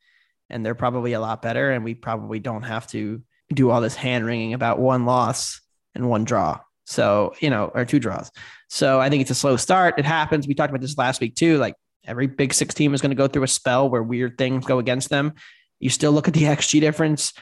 [0.48, 1.70] and they're probably a lot better.
[1.70, 3.20] And we probably don't have to
[3.53, 5.61] do all this hand wringing about one loss
[5.94, 6.59] and one draw.
[6.87, 8.33] So, you know, or two draws.
[8.70, 9.98] So I think it's a slow start.
[9.98, 10.48] It happens.
[10.48, 11.59] We talked about this last week too.
[11.59, 11.74] Like
[12.11, 14.79] Every Big Six team is going to go through a spell where weird things go
[14.79, 15.35] against them.
[15.79, 17.33] You still look at the XG difference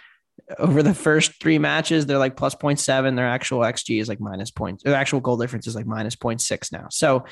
[0.58, 2.06] over the first three matches.
[2.06, 3.16] They're like plus 0.7.
[3.16, 4.82] Their actual XG is like minus points.
[4.82, 6.86] Their actual goal difference is like minus 0.6 now.
[6.90, 7.24] So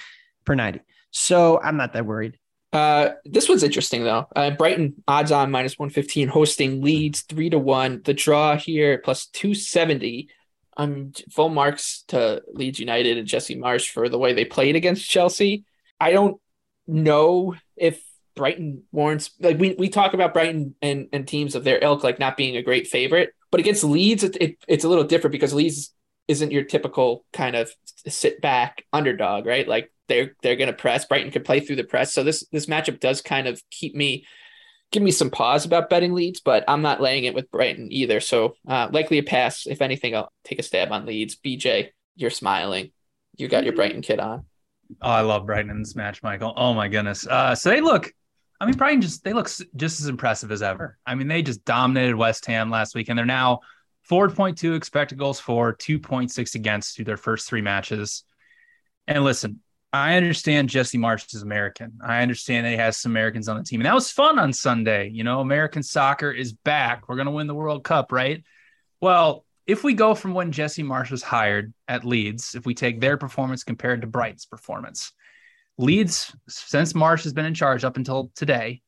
[0.45, 0.81] per 90.
[1.11, 2.39] So I'm not that worried.
[2.73, 4.27] Uh, this one's interesting though.
[4.35, 8.03] Uh, Brighton odds on minus 115 hosting Leeds three to one.
[8.05, 10.29] The draw here plus 270.
[10.77, 15.09] I'm full marks to Leeds United and Jesse Marsch for the way they played against
[15.09, 15.65] Chelsea.
[15.99, 16.39] I don't
[16.87, 18.03] know if
[18.35, 22.19] Brighton warrants like we, we talk about Brighton and, and teams of their ilk like
[22.19, 25.55] not being a great favorite, but against Leeds it, it, it's a little different because
[25.55, 25.93] Leeds
[26.29, 27.71] isn't your typical kind of
[28.07, 29.67] sit back underdog, right?
[29.67, 31.05] Like they're they're gonna press.
[31.05, 34.27] Brighton can play through the press, so this this matchup does kind of keep me
[34.93, 38.21] give me some pause about betting Leeds, but I'm not laying it with Brighton either.
[38.21, 39.67] So uh, likely a pass.
[39.67, 41.37] If anything, I'll take a stab on Leeds.
[41.37, 42.93] BJ, you're smiling.
[43.37, 44.45] You got your Brighton kit on.
[45.03, 46.53] Oh, I love Brighton in this match, Michael.
[46.57, 47.27] Oh my goodness.
[47.27, 48.13] Uh, so they look,
[48.61, 50.99] I mean, Brighton just they look just as impressive as ever.
[51.07, 53.61] I mean, they just dominated West Ham last week, and they're now
[54.11, 58.25] 4.2 expected goals for, 2.6 against through their first three matches.
[59.07, 59.61] And listen,
[59.93, 61.99] I understand Jesse Marsch is American.
[62.05, 65.09] I understand he has some Americans on the team, and that was fun on Sunday.
[65.09, 67.09] You know, American soccer is back.
[67.09, 68.45] We're gonna win the World Cup, right?
[69.01, 73.01] Well, if we go from when Jesse Marsch was hired at Leeds, if we take
[73.01, 75.13] their performance compared to Brighton's performance,
[75.79, 78.83] Leeds, since Marsch has been in charge up until today,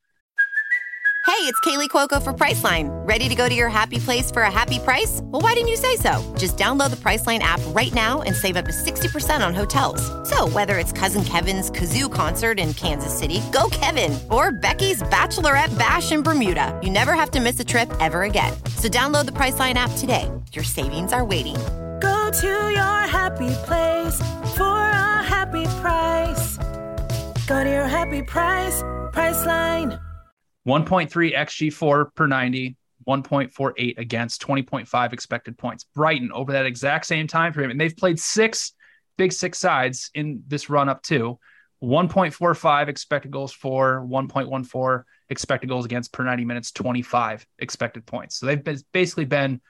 [1.26, 2.88] Hey, it's Kaley Cuoco for Priceline.
[3.06, 5.20] Ready to go to your happy place for a happy price?
[5.24, 6.34] Well, why didn't you say so?
[6.38, 10.00] Just download the Priceline app right now and save up to 60% on hotels.
[10.28, 15.76] So, whether it's Cousin Kevin's Kazoo concert in Kansas City, go Kevin, or Becky's Bachelorette
[15.78, 18.52] Bash in Bermuda, you never have to miss a trip ever again.
[18.76, 20.28] So, download the Priceline app today.
[20.52, 21.56] Your savings are waiting.
[22.00, 24.18] Go to your happy place
[24.56, 26.56] for a happy price.
[27.46, 28.82] Go to your happy price,
[29.12, 30.00] Priceline.
[30.66, 35.84] 1.3 xG4 per 90, 1.48 against, 20.5 expected points.
[35.94, 38.72] Brighton over that exact same time frame, and they've played six
[39.16, 41.38] big six sides in this run up too.
[41.82, 48.36] 1.45 expected goals for, 1.14 expected goals against per 90 minutes, 25 expected points.
[48.36, 49.60] So they've been, basically been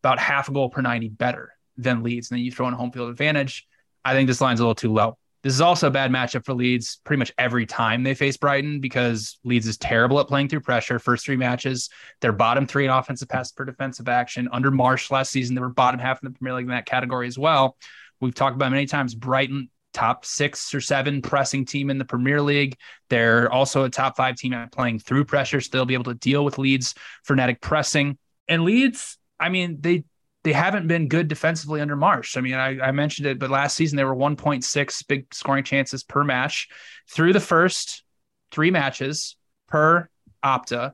[0.00, 2.30] about half a goal per 90 better than Leeds.
[2.30, 3.66] And then you throw in a home field advantage.
[4.04, 5.16] I think this line's a little too low.
[5.42, 8.80] This is also a bad matchup for Leeds pretty much every time they face Brighton
[8.80, 10.98] because Leeds is terrible at playing through pressure.
[10.98, 11.88] First three matches,
[12.20, 14.50] they're bottom three in offensive pass per defensive action.
[14.52, 17.26] Under Marsch last season, they were bottom half in the Premier League in that category
[17.26, 17.76] as well.
[18.20, 22.42] We've talked about many times Brighton top six or seven pressing team in the Premier
[22.42, 22.76] League.
[23.08, 26.14] They're also a top five team at playing through pressure, so they'll be able to
[26.14, 28.18] deal with Leeds frenetic pressing.
[28.46, 30.04] And Leeds, I mean, they
[30.42, 32.36] they haven't been good defensively under Marsch.
[32.36, 36.02] I mean, I, I, mentioned it, but last season they were 1.6 big scoring chances
[36.02, 36.68] per match
[37.10, 38.04] through the first
[38.50, 39.36] three matches
[39.68, 40.08] per
[40.42, 40.92] Opta.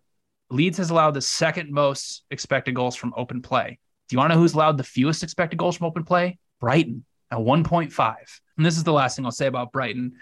[0.50, 3.78] Leeds has allowed the second most expected goals from open play.
[4.08, 6.38] Do you want to know who's allowed the fewest expected goals from open play?
[6.60, 8.16] Brighton at 1.5.
[8.56, 10.12] And this is the last thing I'll say about Brighton.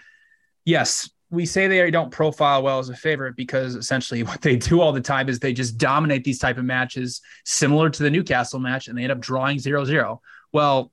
[0.65, 4.81] Yes, we say they don't profile well as a favorite because essentially what they do
[4.81, 8.59] all the time is they just dominate these type of matches similar to the Newcastle
[8.59, 10.19] match and they end up drawing 0-0.
[10.51, 10.91] Well,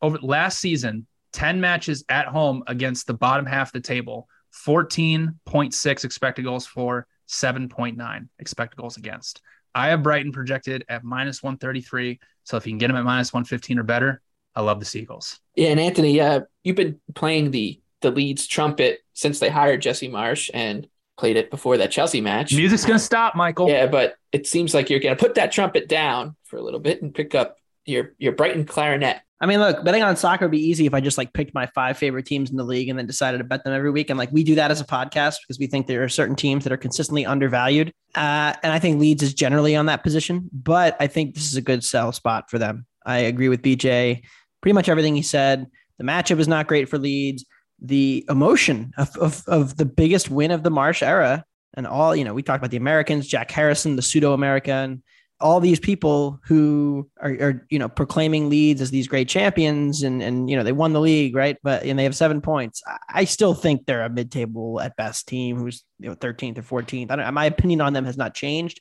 [0.00, 4.28] over last season, 10 matches at home against the bottom half of the table,
[4.66, 9.42] 14.6 expected goals for, 7.9 expected goals against.
[9.74, 12.18] I have Brighton projected at minus 133.
[12.44, 14.22] So if you can get them at minus 115 or better,
[14.54, 15.38] I love the Seagulls.
[15.54, 20.08] Yeah, and Anthony, uh, you've been playing the the Leeds trumpet since they hired Jesse
[20.08, 22.54] Marsch and played it before that Chelsea match.
[22.54, 23.68] Music's gonna stop, Michael.
[23.68, 27.02] Yeah, but it seems like you're gonna put that trumpet down for a little bit
[27.02, 29.20] and pick up your your Brighton clarinet.
[29.40, 31.66] I mean, look, betting on soccer would be easy if I just like picked my
[31.66, 34.10] five favorite teams in the league and then decided to bet them every week.
[34.10, 36.64] And like we do that as a podcast because we think there are certain teams
[36.64, 37.92] that are consistently undervalued.
[38.16, 41.56] Uh, and I think Leeds is generally on that position, but I think this is
[41.56, 42.86] a good sell spot for them.
[43.06, 44.22] I agree with BJ.
[44.60, 45.68] Pretty much everything he said.
[45.98, 47.44] The matchup is not great for Leeds
[47.80, 52.24] the emotion of, of, of the biggest win of the Marsch era and all, you
[52.24, 55.02] know, we talked about the Americans, Jack Harrison, the pseudo American,
[55.40, 60.20] all these people who are, are, you know, proclaiming Leeds as these great champions and,
[60.20, 61.56] and, you know, they won the league, right?
[61.62, 62.82] But, and they have seven points.
[63.08, 66.82] I still think they're a mid table at best team who's, you know, 13th or
[66.82, 67.10] 14th.
[67.12, 68.80] I don't, my opinion on them has not changed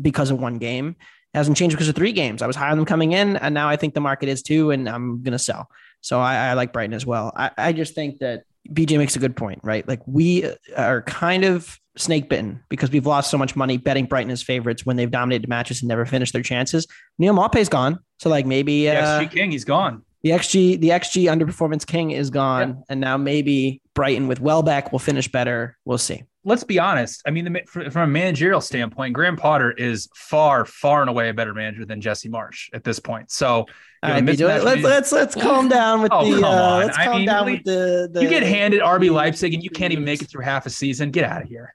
[0.00, 0.96] because of one game.
[1.34, 2.40] Hasn't changed because of three games.
[2.40, 4.70] I was high on them coming in and now I think the market is too,
[4.70, 5.68] and I'm to sell.
[6.04, 7.32] So I, I like Brighton as well.
[7.34, 9.88] I, I just think that BJ makes a good point, right?
[9.88, 10.44] Like we
[10.76, 14.84] are kind of snake bitten because we've lost so much money betting Brighton as favorites
[14.84, 16.86] when they've dominated matches and never finished their chances.
[17.18, 17.98] Neal Maupay's gone.
[18.18, 20.02] So like maybe uh, XG King, he's gone.
[20.22, 22.68] The XG, the XG underperformance king is gone.
[22.68, 22.82] Yeah.
[22.90, 25.78] And now maybe Brighton with Welbeck will finish better.
[25.86, 27.22] We'll see let's be honest.
[27.26, 31.34] I mean, the, from a managerial standpoint, Graham Potter is far, far and away a
[31.34, 33.30] better manager than Jesse Marsch at this point.
[33.30, 33.66] So,
[34.02, 36.46] right, let's, let's let's calm down with oh, the.
[36.46, 39.62] Uh, let's calm I mean, down with the, the, You get handed RB Leipzig and
[39.62, 41.10] you can't even make it through half a season.
[41.10, 41.74] Get out of here.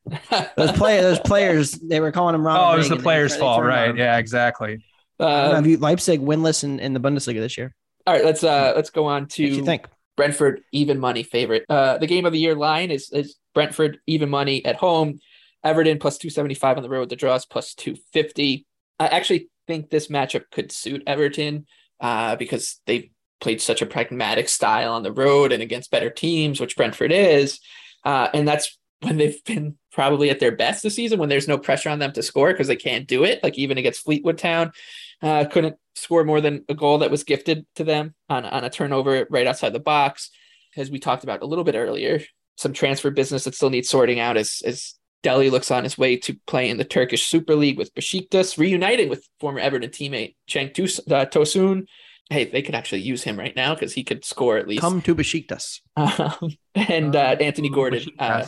[0.56, 2.58] those players, those players, they were calling him wrong.
[2.58, 3.96] Oh, it was the players' fault, right?
[3.96, 4.84] Yeah, exactly.
[5.20, 7.76] Have you Leipzig winless in, in the Bundesliga this year?
[8.08, 9.44] All right, let's uh let's go on to.
[9.44, 9.88] What do you think?
[10.20, 11.64] Brentford even money favorite.
[11.70, 15.18] Uh, the game of the year line is, is Brentford even money at home.
[15.64, 17.08] Everton plus 275 on the road.
[17.08, 18.66] The draws plus 250.
[19.00, 21.68] I actually think this matchup could suit Everton
[22.02, 26.60] uh, because they've played such a pragmatic style on the road and against better teams,
[26.60, 27.62] which Brentford is.
[28.04, 31.58] Uh, and that's when they've been probably at their best this season when there's no
[31.58, 33.42] pressure on them to score because they can't do it.
[33.42, 34.74] Like even against Fleetwood Town,
[35.22, 38.70] uh, couldn't score more than a goal that was gifted to them on, on a
[38.70, 40.32] turnover right outside the box.
[40.78, 42.22] As we talked about a little bit earlier,
[42.56, 46.18] some transfer business that still needs sorting out as, as Dele looks on his way
[46.18, 50.72] to play in the Turkish Super League with Besiktas, reuniting with former Everton teammate Cenk
[51.12, 51.86] uh, Tosun.
[52.30, 54.82] Hey, they could actually use him right now because he could score at least.
[54.82, 55.82] Come to Besiktas.
[55.98, 58.46] Um, and uh, Anthony Gordon uh,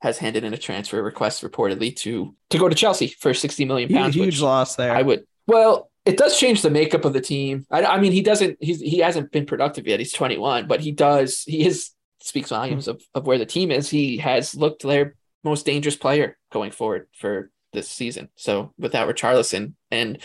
[0.00, 3.90] has handed in a transfer request reportedly to to go to Chelsea for 60 million
[3.90, 4.14] pounds.
[4.14, 4.94] Huge, huge loss there.
[4.94, 5.24] I would.
[5.46, 7.66] Well, it does change the makeup of the team.
[7.70, 8.58] I, I mean, he doesn't.
[8.60, 10.00] He's he hasn't been productive yet.
[10.00, 11.42] He's 21, but he does.
[11.46, 13.88] He is speaks volumes of, of where the team is.
[13.88, 18.28] He has looked their most dangerous player going forward for this season.
[18.36, 20.18] So without Richarlison and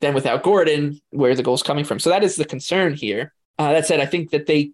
[0.00, 1.98] then without Gordon, where the goals coming from?
[1.98, 3.32] So that is the concern here.
[3.58, 4.72] Uh, that said, I think that they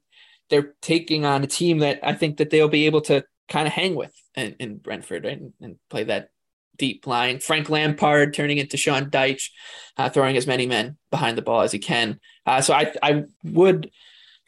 [0.49, 3.73] they're taking on a team that I think that they'll be able to kind of
[3.73, 5.38] hang with in, in Brentford right?
[5.38, 6.29] and, and play that
[6.81, 7.38] deep line.
[7.38, 9.51] Frank Lampard turning into Sean Dyche,
[9.99, 12.19] uh, throwing as many men behind the ball as he can.
[12.47, 13.90] Uh, so I I would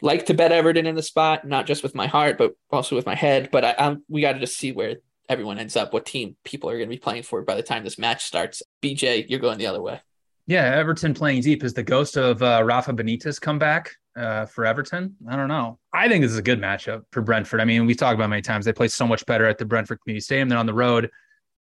[0.00, 3.06] like to bet Everton in the spot, not just with my heart, but also with
[3.06, 3.50] my head.
[3.52, 4.96] But I, I'm, we got to just see where
[5.28, 7.84] everyone ends up, what team people are going to be playing for by the time
[7.84, 8.62] this match starts.
[8.82, 10.00] BJ, you're going the other way.
[10.46, 11.62] Yeah, Everton playing deep.
[11.62, 15.14] Is the ghost of uh, Rafa Benitez come back uh, for Everton?
[15.28, 15.78] I don't know.
[15.92, 17.60] I think this is a good matchup for Brentford.
[17.60, 20.00] I mean, we talked about many times they play so much better at the Brentford
[20.02, 21.10] Community Stadium than on the road.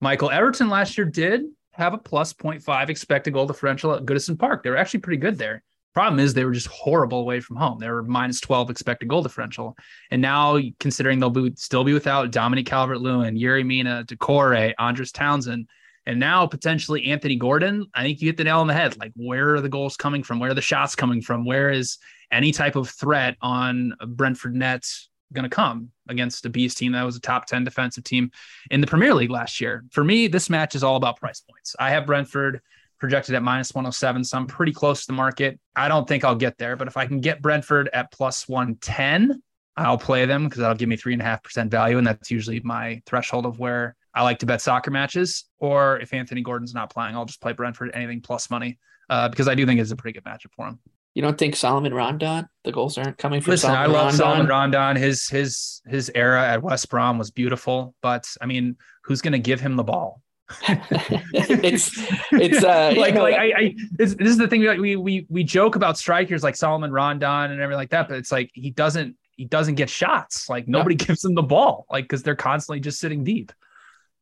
[0.01, 4.63] Michael Everton last year did have a plus 0.5 expected goal differential at Goodison Park.
[4.63, 5.63] They were actually pretty good there.
[5.95, 7.79] Problem is, they were just horrible away from home.
[7.81, 9.77] They were minus 12 expected goal differential.
[10.11, 15.11] And now, considering they'll be, still be without Dominic Calvert Lewin, Yerry Mina, Doucouré, Andros
[15.11, 15.67] Townsend,
[16.07, 18.97] and now potentially Anthony Gordon, I think you hit the nail on the head.
[18.99, 20.39] Like, where are the goals coming from?
[20.39, 21.45] Where are the shots coming from?
[21.45, 21.99] Where is
[22.31, 27.03] any type of threat on Brentford nets going to come against a beast team that
[27.03, 28.31] was a top 10 defensive team
[28.71, 29.85] in the Premier League last year?
[29.91, 31.75] For me, this match is all about price points.
[31.79, 32.61] I have Brentford
[32.99, 35.59] projected at minus 107, so I'm pretty close to the market.
[35.77, 39.43] I don't think I'll get there, but if I can get Brentford at plus 110,
[39.77, 41.99] I'll play them because that'll give me three and a half percent value.
[41.99, 45.45] And that's usually my threshold of where I like to bet soccer matches.
[45.59, 49.47] Or if Anthony Gordon's not playing, I'll just play Brentford anything plus money uh, because
[49.47, 50.81] I do think it's a pretty good matchup for him.
[51.19, 53.91] You don't think Solomon Rondon, the goals aren't coming from Solomon.
[53.91, 54.19] Listen, Salomon I love Rondon?
[54.19, 55.03] Salomon Rondon.
[55.03, 59.41] His his his era at West Brom was beautiful, but I mean, who's going to
[59.41, 60.23] give him the ball?
[60.69, 61.91] it's
[62.31, 65.27] it's uh, like know, like I, I this, this is the thing like we we
[65.29, 68.71] we joke about strikers like Solomon Rondon and everything like that, but it's like he
[68.71, 70.49] doesn't he doesn't get shots.
[70.49, 73.51] Like nobody gives him the ball, like because they're constantly just sitting deep.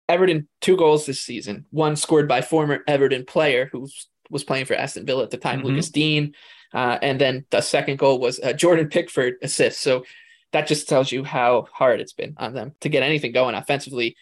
[0.09, 1.66] Everton two goals this season.
[1.68, 3.87] One scored by former Everton player who
[4.30, 5.64] was playing for Aston Villa at the time, Mhm.
[5.64, 6.32] Lucas Digne,
[6.76, 9.80] uh, and then the second goal was uh, Jordan Pickford assist.
[9.80, 10.04] So
[10.52, 14.14] that just tells you how hard it's been on them to get anything going offensively.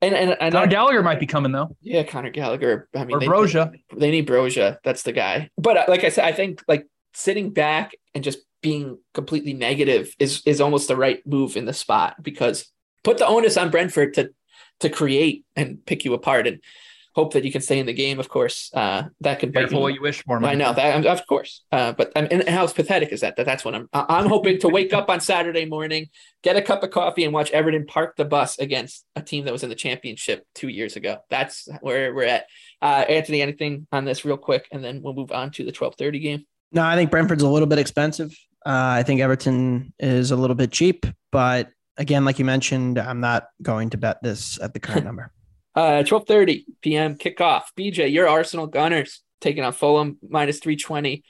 [0.00, 2.88] And and, and Conor I- Gallagher might be coming though, yeah, Conor Gallagher.
[2.94, 3.72] I mean, or they- Broja.
[3.96, 4.78] they need Broja.
[4.84, 5.50] That's the guy.
[5.58, 10.14] But uh, like I said, I think like sitting back and just being completely negative
[10.18, 12.70] is is almost the right move in the spot because
[13.04, 14.30] put the onus on Brentford to
[14.80, 16.60] to create and pick you apart and
[17.14, 18.18] hope that you can stay in the game.
[18.18, 19.82] Of course, uh, that could bite Careful me.
[19.82, 20.44] what you wish for.
[20.44, 21.62] I know that, of course.
[21.70, 23.36] Uh, but I mean, and how pathetic is that?
[23.36, 23.88] That that's what I'm.
[23.92, 26.08] I- I'm hoping to wake up on Saturday morning,
[26.42, 29.52] get a cup of coffee, and watch Everton park the bus against a team that
[29.52, 31.18] was in the championship two years ago.
[31.30, 32.46] That's where we're at.
[32.80, 36.20] Uh, Anthony, anything on this real quick, and then we'll move on to the 12:30
[36.22, 36.46] game.
[36.72, 38.30] No, I think Brentford's a little bit expensive.
[38.64, 43.20] Uh, I think Everton is a little bit cheap, but again, like you mentioned, I'm
[43.20, 45.30] not going to bet this at the current number.
[45.74, 47.16] Uh, 12:30 p.m.
[47.16, 47.62] kickoff.
[47.78, 51.24] BJ, your Arsenal Gunners taking on Fulham minus 320.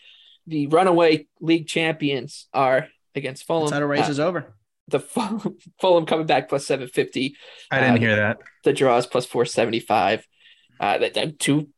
[0.48, 3.70] The runaway league champions are against Fulham.
[3.70, 4.54] Title race Uh, is over.
[4.88, 7.36] the Fulham, Fulham coming back plus 750.
[7.70, 8.38] I didn't Uh, hear that.
[8.64, 10.26] The draws plus 475.
[10.80, 11.68] Uh, that, that two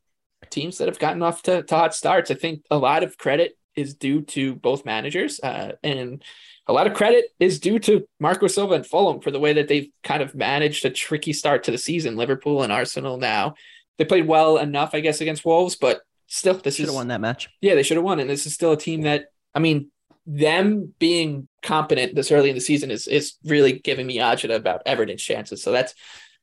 [0.51, 2.31] teams that have gotten off to, to hot starts.
[2.31, 6.23] I think a lot of credit is due to both managers, uh, and
[6.67, 9.69] a lot of credit is due to Marco Silva and Fulham for the way that
[9.69, 12.17] they've kind of managed a tricky start to the season.
[12.17, 13.55] Liverpool and Arsenal now
[13.99, 17.09] they played well enough, I guess, against Wolves, but still, this Should is have won
[17.09, 17.49] that match.
[17.61, 18.19] yeah, they should have won.
[18.21, 19.91] And this is still a team that, I mean,
[20.27, 24.83] them being competent this early in the season is is really giving me agita about
[24.87, 25.63] Everton's chances.
[25.63, 25.95] So that's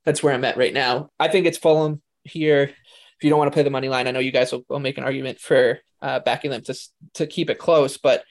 [0.05, 1.09] that's where I'm at right now.
[1.19, 2.63] I think it's Fulham here.
[2.63, 4.79] If you don't want to play the money line, I know you guys will, will
[4.79, 6.75] make an argument for uh, backing them to
[7.15, 8.23] to keep it close, but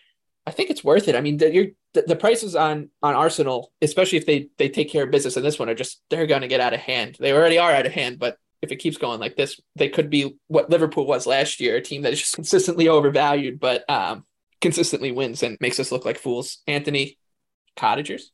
[0.46, 1.14] I think it's worth it.
[1.14, 5.05] I mean, you're, the, the prices on on Arsenal, especially if they they take care
[5.05, 7.16] of business in this one, are just they're going to get out of hand.
[7.18, 10.11] They already are out of hand, but if it keeps going like this, they could
[10.11, 14.24] be what Liverpool was last year, a team that is just consistently overvalued, but um,
[14.61, 16.59] consistently wins and makes us look like fools.
[16.66, 17.16] Anthony,
[17.76, 18.33] Cottagers.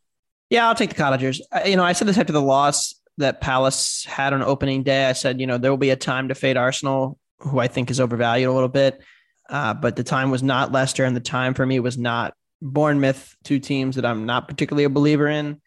[0.50, 1.40] Yeah, I'll take the Cottagers.
[1.64, 5.06] You know, I said this after the loss that Palace had on opening day.
[5.06, 7.90] I said, you know, there will be a time to fade Arsenal, who I think
[7.90, 9.00] is overvalued a little bit.
[9.48, 13.36] Uh, but the time was not Leicester, and the time for me was not Bournemouth,
[13.44, 15.60] two teams that I'm not particularly a believer in.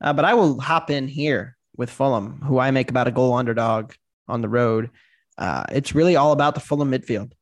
[0.00, 3.34] Uh, but I will hop in here with Fulham, who I make about a goal
[3.34, 3.92] underdog
[4.28, 4.90] on the road.
[5.38, 7.32] Uh, it's really all about the Fulham midfield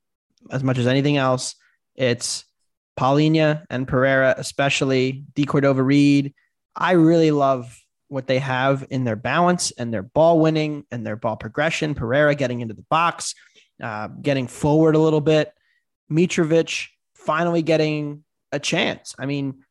[0.51, 1.55] as much as anything else.
[1.95, 2.45] It's
[2.99, 6.35] Palhinha and Pereira, especially De Cordova-Reid.
[6.77, 11.17] I really love what they have in their balance and their ball winning and their
[11.17, 11.95] ball progression.
[11.95, 13.35] Pereira getting into the box,
[13.83, 15.53] uh, getting forward a little bit.
[16.11, 18.24] Mitrovic finally getting
[18.55, 19.15] a chance.
[19.19, 19.65] I mean,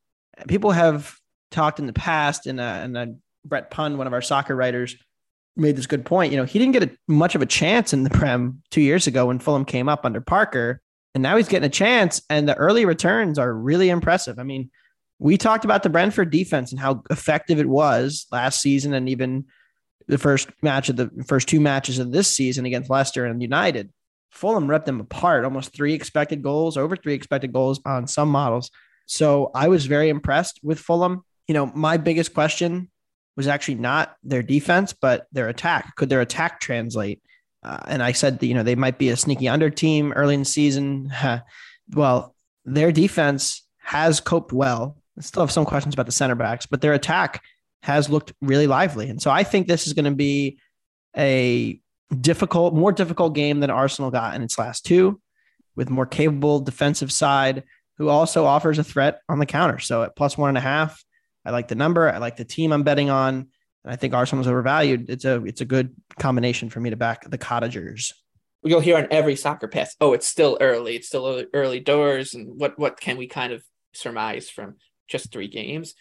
[0.47, 1.15] people have
[1.51, 3.05] talked in the past, and uh, and uh,
[3.45, 4.95] Brett Pun, one of our soccer writers,
[5.55, 6.31] made this good point.
[6.31, 9.07] You know, he didn't get a, much of a chance in the Prem two years
[9.07, 10.81] ago when Fulham came up under Parker,
[11.13, 12.21] and now he's getting a chance.
[12.29, 14.39] And the early returns are really impressive.
[14.39, 14.69] I mean,
[15.19, 19.45] we talked about the Brentford defense and how effective it was last season, and even
[20.07, 23.89] the first match of the first two matches of this season against Leicester and United.
[24.33, 28.71] Fulham ripped them apart, almost three expected goals, over three expected goals on some models.
[29.05, 31.23] So I was very impressed with Fulham.
[31.47, 32.89] You know, my biggest question
[33.37, 35.95] was actually not their defense, but their attack.
[35.95, 37.21] Could their attack translate?
[37.61, 40.33] Uh, and I said, that, you know, they might be a sneaky under team early
[40.33, 41.13] in the season.
[41.93, 44.97] well, their defense has coped well.
[45.15, 47.43] I still have some questions about the center backs, but their attack
[47.83, 49.09] has looked really lively.
[49.09, 50.57] And so I think this is going to be
[51.15, 51.79] a
[52.19, 55.21] difficult, more difficult game than Arsenal got in its last two,
[55.75, 57.63] with more capable defensive side
[57.97, 59.79] who also offers a threat on the counter.
[59.79, 61.03] So at plus one and a half,
[61.45, 62.09] I like the number.
[62.09, 63.47] I like the team I'm betting on.
[63.83, 65.09] And I think Arsenal's overvalued.
[65.09, 68.13] It's a it's a good combination for me to back the cottagers.
[68.63, 70.95] You'll hear on every soccer pass, oh, it's still early.
[70.95, 72.33] It's still early doors.
[72.33, 74.75] And what what can we kind of surmise from
[75.07, 75.95] just three games?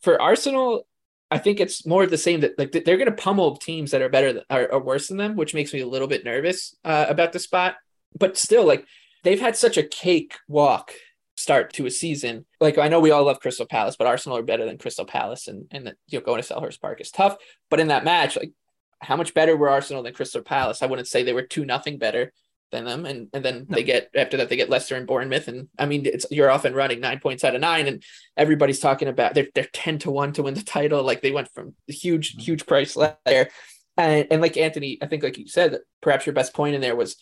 [0.00, 0.86] For Arsenal,
[1.30, 4.02] I think it's more of the same that like they're going to pummel teams that
[4.02, 6.76] are better than, are, are, worse than them, which makes me a little bit nervous
[6.84, 7.76] uh, about the spot.
[8.16, 8.86] But still, like
[9.24, 10.92] they've had such a cake walk
[11.36, 12.46] start to a season.
[12.60, 15.48] Like I know we all love Crystal Palace, but Arsenal are better than Crystal Palace,
[15.48, 17.36] and and the, you know going to Selhurst Park is tough.
[17.70, 18.52] But in that match, like
[19.00, 20.82] how much better were Arsenal than Crystal Palace?
[20.82, 22.32] I wouldn't say they were two nothing better
[22.72, 23.76] than them, and and then no.
[23.76, 26.64] they get after that they get Leicester and Bournemouth, and I mean it's you're off
[26.64, 28.02] and running nine points out of nine, and
[28.36, 31.02] everybody's talking about they're they're ten to one to win the title.
[31.02, 32.40] Like they went from huge mm-hmm.
[32.40, 33.50] huge price there,
[33.96, 36.96] and and like Anthony, I think like you said, perhaps your best point in there
[36.96, 37.16] was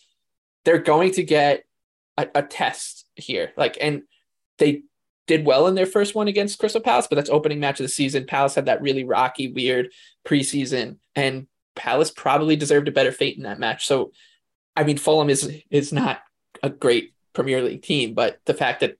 [0.65, 1.65] they're going to get
[2.17, 3.53] a, a test here.
[3.57, 4.03] Like, and
[4.59, 4.83] they
[5.27, 7.89] did well in their first one against Crystal Palace, but that's opening match of the
[7.89, 8.27] season.
[8.27, 9.91] Palace had that really rocky, weird
[10.27, 13.87] preseason, and Palace probably deserved a better fate in that match.
[13.87, 14.13] So,
[14.77, 16.21] I mean, Fulham is is not
[16.63, 18.97] a great Premier League team, but the fact that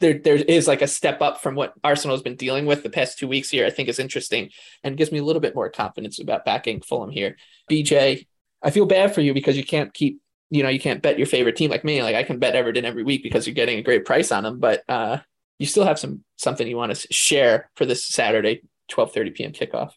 [0.00, 2.90] there there is like a step up from what Arsenal has been dealing with the
[2.90, 4.50] past two weeks here, I think is interesting
[4.84, 7.36] and gives me a little bit more confidence about backing Fulham here.
[7.70, 8.26] BJ,
[8.62, 11.26] I feel bad for you because you can't keep you know, you can't bet your
[11.26, 12.02] favorite team like me.
[12.02, 14.58] Like I can bet Everton every week because you're getting a great price on them,
[14.58, 15.18] but uh,
[15.58, 19.52] you still have some something you want to share for this Saturday, 12:30 p.m.
[19.52, 19.92] kickoff.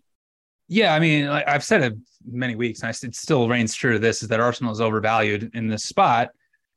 [0.71, 4.23] Yeah, I mean, I've said it many weeks, and it still reigns true to this:
[4.23, 6.29] is that Arsenal is overvalued in this spot.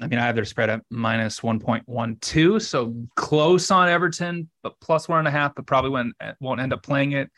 [0.02, 5.08] I mean, I have their spread at minus 1.12, so close on Everton, but plus
[5.08, 7.30] one and a half, but probably won't, eh, won't end up playing it.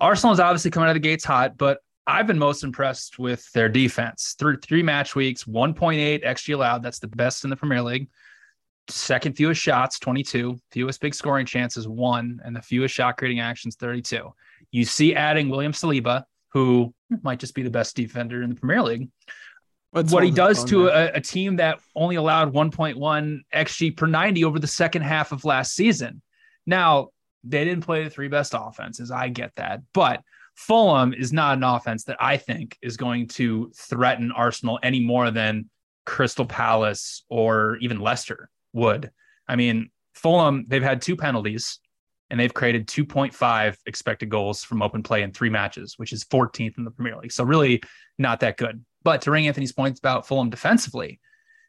[0.00, 3.50] Arsenal is obviously coming out of the gates hot, but I've been most impressed with
[3.50, 4.36] their defense.
[4.38, 6.84] Through three match weeks, 1.8 XG allowed.
[6.84, 8.08] That's the best in the Premier League.
[8.86, 10.60] Second fewest shots, 22.
[10.70, 12.40] Fewest big scoring chances, one.
[12.44, 14.32] And the fewest shot creating actions, 32.
[14.72, 16.92] You see adding William Saliba, who
[17.22, 19.08] might just be the best defender in the Premier League.
[19.92, 24.44] What's what he does to a, a, team that only allowed 1.1 XG per 90
[24.44, 26.22] over the second half of last season.
[26.66, 27.08] Now,
[27.44, 29.10] they didn't play the three best offenses.
[29.10, 29.82] I get that.
[29.92, 30.22] But
[30.54, 35.30] Fulham is not an offense that I think is going to threaten Arsenal any more
[35.30, 35.68] than
[36.06, 39.10] Crystal Palace or even Leicester would.
[39.46, 41.80] I mean, Fulham, they've had two penalties
[42.32, 46.78] and they've created 2.5 expected goals from open play in three matches, which is 14th
[46.78, 47.30] in the Premier League.
[47.30, 47.82] So, really
[48.18, 48.82] not that good.
[49.04, 51.20] But to ring Anthony's points about Fulham defensively,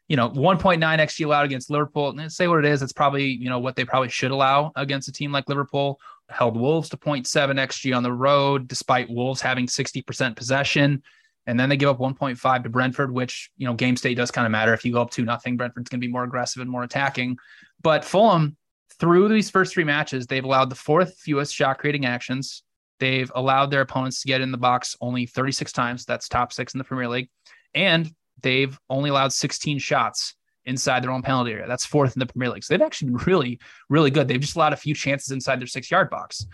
[0.08, 2.18] you know, 1.9 XG allowed against Liverpool.
[2.18, 5.08] And say what it is, it's probably, you know, what they probably should allow against
[5.08, 6.00] a team like Liverpool
[6.30, 11.02] held Wolves to 0.7 XG on the road, despite Wolves having 60% possession.
[11.46, 14.46] And then they give up 1.5 to Brentford, which, you know, game state does kind
[14.46, 14.72] of matter.
[14.72, 17.36] If you go up 2 nothing, Brentford's going to be more aggressive and more attacking.
[17.82, 18.56] But Fulham,
[18.98, 22.62] through these first three matches, they've allowed the fourth fewest shot creating actions.
[23.00, 26.04] They've allowed their opponents to get in the box only 36 times.
[26.04, 27.28] That's top six in the Premier League.
[27.74, 28.10] And
[28.42, 30.34] they've only allowed 16 shots
[30.64, 31.66] inside their own penalty area.
[31.66, 32.64] That's fourth in the Premier League.
[32.64, 34.28] So they've actually been really, really good.
[34.28, 36.46] They've just allowed a few chances inside their six yard box.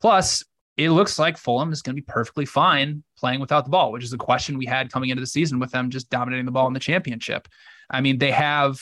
[0.00, 0.44] Plus,
[0.76, 4.04] it looks like Fulham is going to be perfectly fine playing without the ball, which
[4.04, 6.66] is a question we had coming into the season with them just dominating the ball
[6.68, 7.48] in the championship.
[7.90, 8.80] I mean, they have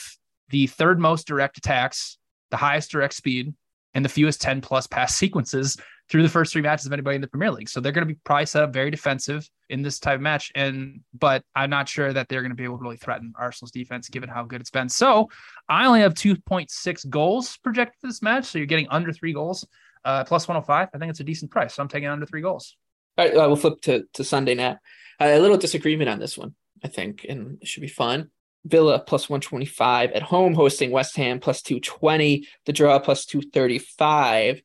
[0.49, 2.17] the third most direct attacks,
[2.51, 3.53] the highest direct speed,
[3.93, 5.77] and the fewest 10 plus pass sequences
[6.09, 7.69] through the first three matches of anybody in the Premier League.
[7.69, 10.51] So they're going to be probably set up very defensive in this type of match.
[10.55, 13.71] And but I'm not sure that they're going to be able to really threaten Arsenal's
[13.71, 14.89] defense given how good it's been.
[14.89, 15.29] So
[15.67, 18.45] I only have 2.6 goals projected for this match.
[18.45, 19.67] So you're getting under three goals,
[20.03, 20.89] uh, plus 105.
[20.93, 21.75] I think it's a decent price.
[21.75, 22.75] So I'm taking under three goals.
[23.17, 24.79] All right, we'll flip to, to Sunday now.
[25.19, 28.29] Uh, a little disagreement on this one, I think, and it should be fun.
[28.65, 34.61] Villa plus 125 at home hosting West Ham plus 220, the draw plus 235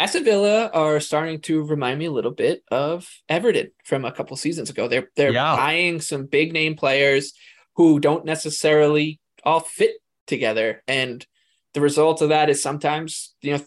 [0.00, 4.36] Aston Villa are starting to remind me a little bit of Everton from a couple
[4.36, 4.86] seasons ago.
[4.86, 5.56] They're they're Yeah.
[5.56, 7.32] buying some big name players
[7.74, 9.96] who don't necessarily all fit
[10.28, 11.26] together, and
[11.74, 13.64] the result of that is sometimes you know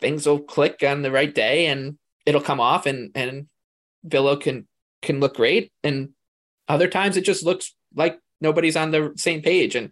[0.00, 3.48] things will click on the right day and it'll come off, and and
[4.02, 4.66] Villa can
[5.02, 6.14] can look great, and
[6.66, 9.90] other times it just looks like nobody's on the same page, and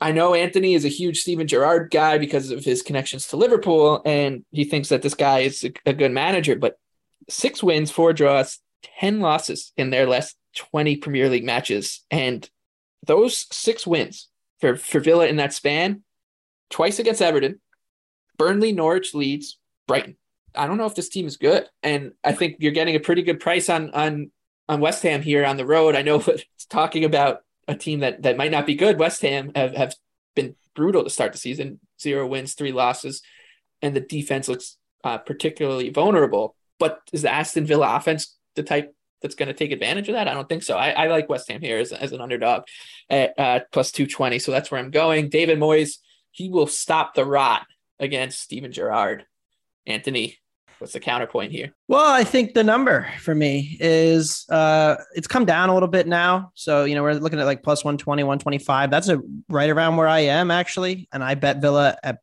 [0.00, 4.02] I know Anthony is a huge Steven Gerrard guy because of his connections to Liverpool,
[4.04, 6.56] and he thinks that this guy is a, a good manager.
[6.56, 6.78] But
[7.28, 8.60] six wins, four draws,
[9.00, 12.04] 10 losses in their last 20 Premier League matches.
[12.10, 12.48] And
[13.06, 14.28] those six wins
[14.60, 16.02] for, for Villa in that span,
[16.70, 17.60] twice against Everton,
[18.36, 19.58] Burnley, Norwich, Leeds,
[19.88, 20.16] Brighton.
[20.54, 21.68] I don't know if this team is good.
[21.82, 24.30] And I think you're getting a pretty good price on on
[24.68, 25.96] on West Ham here on the road.
[25.96, 28.98] I know it's talking about a team that that might not be good.
[28.98, 29.94] West Ham have, have
[30.34, 31.80] been brutal to start the season.
[32.00, 33.22] Zero wins, three losses,
[33.82, 36.54] and the defense looks uh, particularly vulnerable.
[36.78, 40.28] But is the Aston Villa offense the type that's going to take advantage of that?
[40.28, 40.76] I don't think so.
[40.76, 42.64] I, I like West Ham here as, as an underdog
[43.10, 44.38] at uh, plus 220.
[44.38, 45.28] So that's where I'm going.
[45.28, 45.98] David Moyes,
[46.30, 47.66] he will stop the rot
[47.98, 49.26] against Steven Gerrard.
[49.86, 50.38] Anthony,
[50.78, 51.72] what's the counterpoint here?
[51.88, 56.06] Well, I think the number for me is uh it's come down a little bit
[56.06, 56.52] now.
[56.54, 58.90] So, you know, we're looking at like plus 120, 125.
[58.90, 61.08] That's a right around where I am actually.
[61.12, 62.18] And I bet Villa at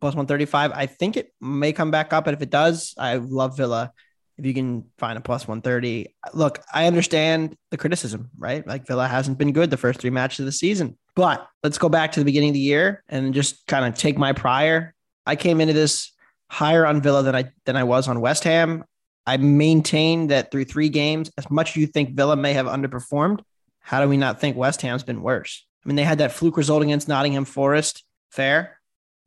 [0.00, 0.72] plus 135.
[0.72, 2.26] I think it may come back up.
[2.26, 3.92] And if it does, I love Villa.
[4.38, 6.14] If you can find a plus 130.
[6.34, 8.66] Look, I understand the criticism, right?
[8.66, 10.98] Like Villa hasn't been good the first three matches of the season.
[11.14, 14.18] But let's go back to the beginning of the year and just kind of take
[14.18, 14.94] my prior.
[15.24, 16.12] I came into this
[16.48, 18.84] higher on Villa than I than I was on West Ham.
[19.26, 23.40] I maintain that through three games, as much as you think Villa may have underperformed,
[23.80, 25.66] how do we not think West Ham's been worse?
[25.84, 28.78] I mean, they had that fluke result against Nottingham Forest, fair,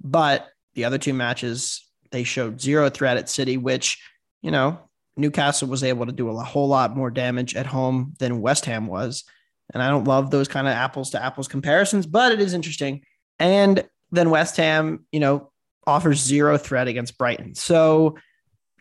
[0.02, 4.02] but the other two matches they showed zero threat at City, which
[4.42, 4.80] you know
[5.18, 8.88] Newcastle was able to do a whole lot more damage at home than West Ham
[8.88, 9.26] was.
[9.74, 13.04] And I don't love those kind of apples to apples comparisons, but it is interesting.
[13.38, 15.49] And then West Ham, you know,
[15.90, 17.56] offers zero threat against Brighton.
[17.56, 18.18] So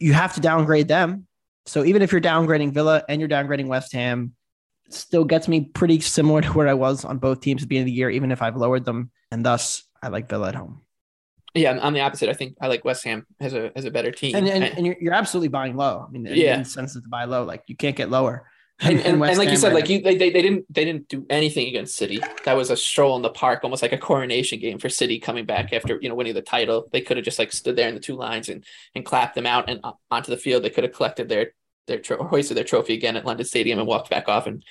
[0.00, 1.26] you have to downgrade them.
[1.66, 4.34] So even if you're downgrading Villa and you're downgrading West Ham,
[4.90, 7.82] still gets me pretty similar to where I was on both teams at the beginning
[7.84, 9.10] of the year, even if I've lowered them.
[9.30, 10.80] And thus, I like Villa at home.
[11.54, 12.28] Yeah, I'm- the opposite.
[12.28, 14.36] I think I like West Ham as a as a better team.
[14.36, 16.04] And, and, and you're, you're absolutely buying low.
[16.06, 16.58] I mean, Yeah.
[16.58, 17.44] incentive to buy low.
[17.44, 18.48] Like you can't get lower.
[18.82, 21.08] and, and, and like you said, right like you, they, they, they didn't they didn't
[21.08, 22.20] do anything against City.
[22.44, 25.46] That was a stroll in the park, almost like a coronation game for City coming
[25.46, 26.88] back after you know winning the title.
[26.92, 28.64] They could have just like stood there in the two lines and
[28.94, 30.62] and clapped them out and uh, onto the field.
[30.62, 31.54] They could have collected their
[31.88, 34.64] their tro- or hoisted their trophy again at London Stadium and walked back off, and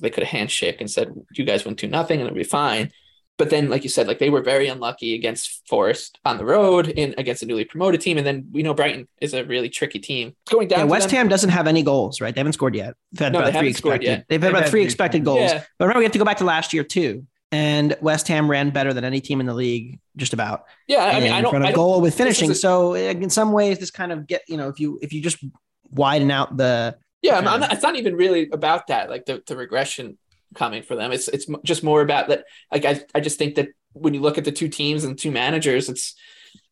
[0.00, 2.90] they could have handshake and said, "You guys win two nothing, and it'll be fine."
[3.38, 6.88] But then, like you said, like they were very unlucky against Forest on the road
[6.88, 9.98] in against a newly promoted team, and then we know Brighton is a really tricky
[9.98, 10.36] team.
[10.50, 12.34] Going down, to West them- Ham doesn't have any goals, right?
[12.34, 12.94] They haven't scored yet.
[13.12, 14.06] They've had No, they three expected.
[14.06, 14.26] yet.
[14.28, 15.50] They've had They've about had three expected goals.
[15.50, 15.62] Yeah.
[15.78, 17.26] But remember, we have to go back to last year too.
[17.50, 20.64] And West Ham ran better than any team in the league, just about.
[20.86, 21.50] Yeah, I mean, And I don't.
[21.50, 22.50] front of I don't- goal with finishing.
[22.50, 25.20] a- so in some ways, this kind of get you know if you if you
[25.22, 25.38] just
[25.90, 29.56] widen out the Yeah, I'm not, it's not even really about that, like the, the
[29.56, 30.16] regression
[30.54, 31.12] coming for them.
[31.12, 32.44] It's it's just more about that.
[32.70, 35.30] Like I, I just think that when you look at the two teams and two
[35.30, 36.14] managers, it's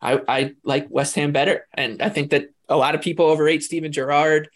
[0.01, 3.63] I, I like West Ham better, and I think that a lot of people overrate
[3.63, 4.49] Steven Gerrard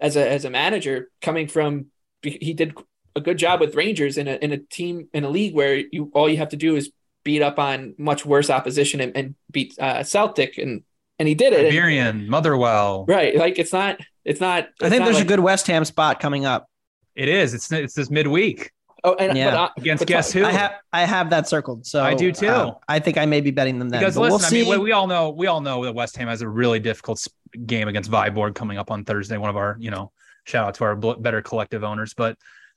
[0.00, 1.86] as a as a manager coming from
[2.22, 2.74] he did
[3.16, 6.10] a good job with Rangers in a in a team in a league where you
[6.14, 6.90] all you have to do is
[7.24, 10.82] beat up on much worse opposition and, and beat uh, Celtic and
[11.18, 11.70] and he did it.
[11.70, 13.04] Hibernian, Motherwell.
[13.06, 14.68] right, like it's not it's not.
[14.82, 16.69] I think not there's like- a good West Ham spot coming up.
[17.20, 17.54] It is.
[17.54, 18.70] It's it's this midweek
[19.02, 19.50] Oh, and Yeah.
[19.50, 20.44] but, uh, against but guess who?
[20.44, 21.86] I have I have that circled.
[21.86, 22.48] So I do too.
[22.48, 24.00] uh, I think I may be betting them then.
[24.00, 24.60] because but listen, we'll I see.
[24.62, 27.26] mean, we, we all know we all know that West Ham has a really difficult
[27.66, 29.36] game against Viborg coming up on Thursday.
[29.36, 30.12] One of our, you know,
[30.44, 32.36] shout out to our better collective owners, but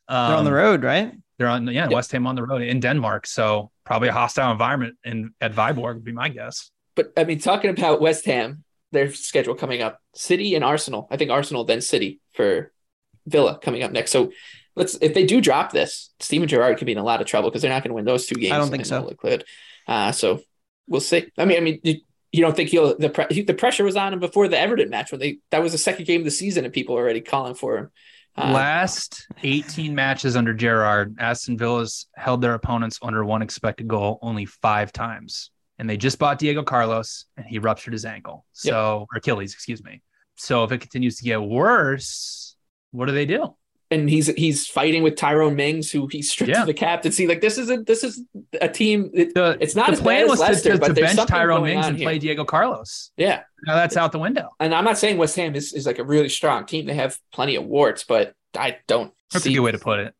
[0.09, 1.13] um, They're on the road, right?
[1.37, 4.97] They're on, yeah, West Ham on the road in Denmark, so probably a hostile environment
[5.05, 6.69] in at Viborg would be my guess.
[6.95, 11.07] But I mean, talking about West Ham, their schedule coming up: City and Arsenal.
[11.09, 12.72] I think Arsenal then City for
[13.27, 14.11] Villa coming up next.
[14.11, 14.31] So
[14.75, 17.49] let's if they do drop this, Steven Gerrard could be in a lot of trouble
[17.49, 18.53] because they're not going to win those two games.
[18.53, 19.09] I don't think so.
[19.87, 20.41] Uh, so
[20.87, 21.29] we'll see.
[21.37, 21.95] I mean, I mean, you,
[22.31, 24.89] you don't think he'll the pre- he, the pressure was on him before the Everton
[24.89, 27.21] match when they that was the second game of the season and people were already
[27.21, 27.91] calling for him.
[28.35, 34.17] Uh, Last 18 matches under Gerrard, Aston Villa's held their opponents under one expected goal
[34.23, 35.51] only five times.
[35.77, 38.45] And they just bought Diego Carlos and he ruptured his ankle.
[38.53, 40.01] So, or Achilles, excuse me.
[40.35, 42.52] So if it continues to get worse,
[42.93, 43.55] what do they do?
[43.91, 46.61] and he's he's fighting with Tyrone Mings, who he stripped Yeah.
[46.61, 47.27] to the captaincy.
[47.27, 48.23] Like this is a this is
[48.59, 49.11] a team.
[49.13, 50.93] It, The, it's not the as bad plan as was Leicester, to, to, but to
[50.95, 52.05] bench Tyrone Mings and here.
[52.07, 53.11] play Diego Carlos.
[53.17, 54.49] Yeah, Now that's out the window.
[54.59, 56.87] and I'm not saying West Ham is, is like a really strong team.
[56.87, 59.99] They have plenty of warts, but I don't That's a see good way to put
[59.99, 60.15] it.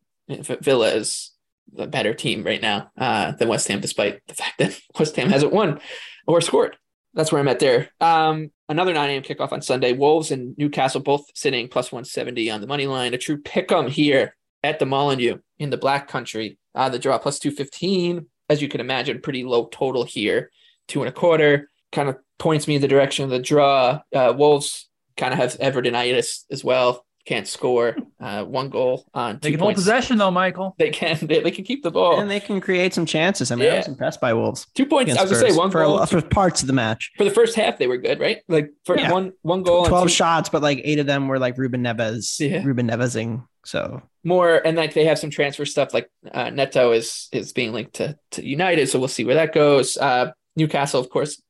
[0.61, 1.31] Villa is
[1.71, 5.29] the better team right now uh, than West Ham, despite the fact that West Ham
[5.31, 5.79] hasn't won
[6.27, 6.77] or scored.
[7.13, 7.89] That's where I'm at there.
[8.01, 9.21] Um, another 9 a.m.
[9.21, 9.93] kickoff on Sunday.
[9.93, 13.13] Wolves and Newcastle both sitting plus 170 on the money line.
[13.13, 16.57] A true pick 'em here at the Molyneux in the Black Country.
[16.73, 20.49] Uh, the draw plus 215, as you can imagine, pretty low total here.
[20.87, 24.01] Two and a quarter kind of points me in the direction of the draw.
[24.13, 27.05] Uh, Wolves kind of have Evertonitis as well.
[27.25, 27.95] Can't score.
[28.19, 30.75] Uh, one goal on They two can hold possession though, Michael.
[30.77, 31.17] They can.
[31.21, 32.19] They, they can keep the ball.
[32.19, 33.49] And they can create some chances.
[33.51, 33.77] I mean, I Yeah.
[33.77, 34.67] was impressed by Wolves.
[34.75, 35.15] Two points.
[35.15, 37.11] I was gonna say one for, goal for parts of the match.
[37.17, 37.77] for the first half.
[37.77, 38.39] They were good, right?
[38.49, 39.11] Like for Yeah.
[39.11, 41.81] one one goal, and 12 two- shots, but like eight of them were like Ruben
[41.83, 42.61] Neves, Yeah.
[42.63, 43.45] Ruben Nevesing.
[43.65, 45.93] So more, and like they have some transfer stuff.
[45.93, 49.53] Like uh, Neto is is being linked to to United, so we'll see where that
[49.53, 49.95] goes.
[49.95, 51.41] Uh, Newcastle, of course,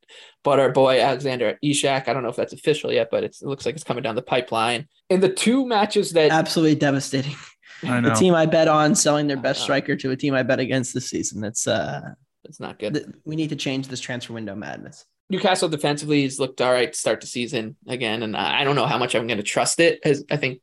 [0.44, 2.08] bought our boy Alexander Isak.
[2.08, 4.16] I don't know if that's official yet, but it's, it looks like it's coming down
[4.16, 4.88] the pipeline.
[5.10, 7.36] In the two matches that absolutely devastating.
[7.84, 8.16] I The know.
[8.16, 10.94] team I bet on selling their best Uh, striker to a team I bet against
[10.94, 11.42] this season.
[11.42, 12.02] That's uh
[12.46, 12.94] it's not good.
[12.96, 15.06] th- we need to change this transfer window madness.
[15.30, 18.76] Newcastle defensively has looked all right to start the season again, and I I don't
[18.76, 20.00] know how much I'm going to trust it.
[20.04, 20.60] As I think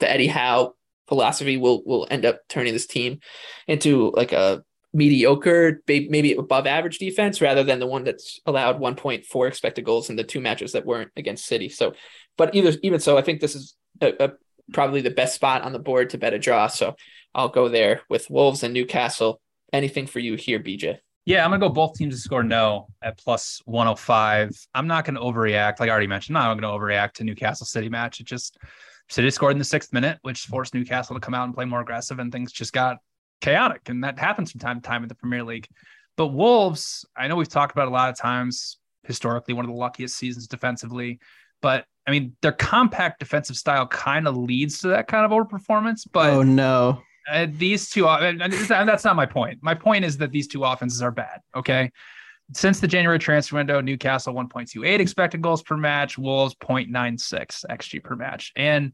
[0.00, 0.74] the Eddie Howe
[1.08, 3.18] philosophy will will end up turning this team
[3.68, 4.62] into like a
[4.94, 10.16] mediocre, maybe above average defense, rather than the one that's allowed 1.4 expected goals in
[10.16, 11.68] the two matches that weren't against City.
[11.68, 11.94] So,
[12.38, 14.32] but either even so, I think this is a, a,
[14.72, 16.68] probably the best spot on the board to bet a draw.
[16.68, 16.94] So
[17.34, 19.40] I'll go there with Wolves and Newcastle.
[19.72, 20.98] Anything for you here, BJ?
[21.26, 24.50] Yeah, I'm gonna go both teams to score no at plus 105.
[24.74, 26.38] I'm not gonna overreact, like I already mentioned.
[26.38, 28.20] I'm not gonna overreact to Newcastle City match.
[28.20, 28.58] It just
[29.08, 31.80] City scored in the sixth minute, which forced Newcastle to come out and play more
[31.80, 32.98] aggressive, and things just got
[33.44, 33.88] chaotic.
[33.88, 35.68] And that happens from time to time in the Premier League.
[36.16, 39.76] But Wolves, I know we've talked about a lot of times historically, one of the
[39.76, 41.18] luckiest seasons defensively.
[41.60, 46.06] But I mean, their compact defensive style kind of leads to that kind of overperformance.
[46.10, 47.02] But oh no.
[47.30, 49.58] uh, these two, and and that's not my point.
[49.62, 51.40] My point is that these two offenses are bad.
[51.54, 51.90] Okay.
[52.52, 58.16] Since the January transfer window, Newcastle 1.28 expected goals per match, Wolves 0.96 XG per
[58.16, 58.52] match.
[58.54, 58.92] And,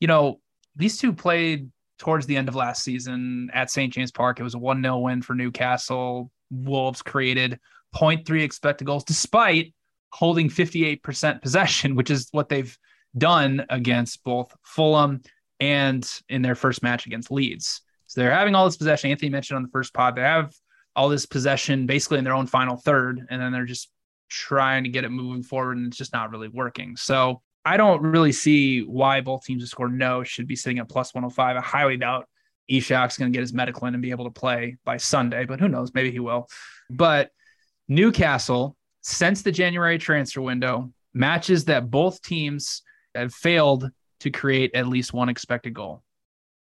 [0.00, 0.40] you know,
[0.74, 3.92] these two played towards the end of last season at St.
[3.92, 4.40] James Park.
[4.40, 6.30] It was a 1 0 win for Newcastle.
[6.50, 7.58] Wolves created
[7.94, 9.74] 0.3 expected goals despite
[10.12, 12.76] holding 58% possession, which is what they've
[13.16, 15.20] done against both Fulham
[15.60, 17.82] and in their first match against Leeds.
[18.06, 19.10] So they're having all this possession.
[19.10, 20.54] Anthony mentioned on the first pod, they have
[20.96, 23.90] all this possession basically in their own final third, and then they're just
[24.28, 26.96] trying to get it moving forward, and it's just not really working.
[26.96, 30.88] So I don't really see why both teams to score no should be sitting at
[30.88, 31.56] plus 105.
[31.56, 32.26] I highly doubt
[32.70, 35.60] Isak's going to get his medical in and be able to play by Sunday, but
[35.60, 35.92] who knows?
[35.94, 36.48] Maybe he will.
[36.90, 37.30] But
[37.88, 42.82] Newcastle, since the January transfer window, matches that both teams
[43.14, 43.90] have failed
[44.20, 46.02] to create at least one expected goal.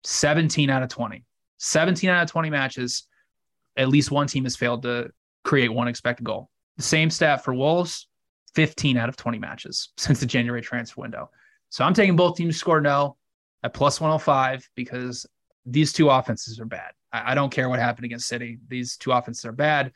[0.04, 1.24] 17 out of 20.
[1.60, 3.08] 17 out of 20 matches,
[3.78, 5.10] at least one team has failed to
[5.44, 6.50] create one expected goal.
[6.78, 8.08] The same stat for Wolves,
[8.56, 11.30] 15 out of 20 matches since the January transfer window.
[11.70, 13.18] So I'm taking both teams score no
[13.64, 15.26] at plus 105 because
[15.66, 16.91] these two offenses are bad.
[17.12, 18.60] I, I don't care what happened against City.
[18.68, 19.91] These two offenses are bad.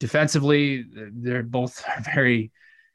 [0.00, 1.84] Defensively, they're both
[2.14, 2.52] very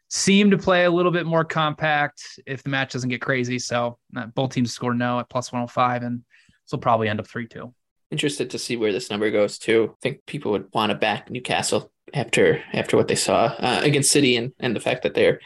[0.10, 3.58] seem to play a little bit more compact if the match doesn't get crazy.
[3.58, 7.28] So uh, both teams score no at plus 105, and this will probably end up
[7.28, 7.74] 3 2.
[8.12, 9.90] Interested to see where this number goes too.
[9.94, 14.12] I think people would want to back Newcastle after after what they saw uh, against
[14.12, 15.40] City and, and the fact that they're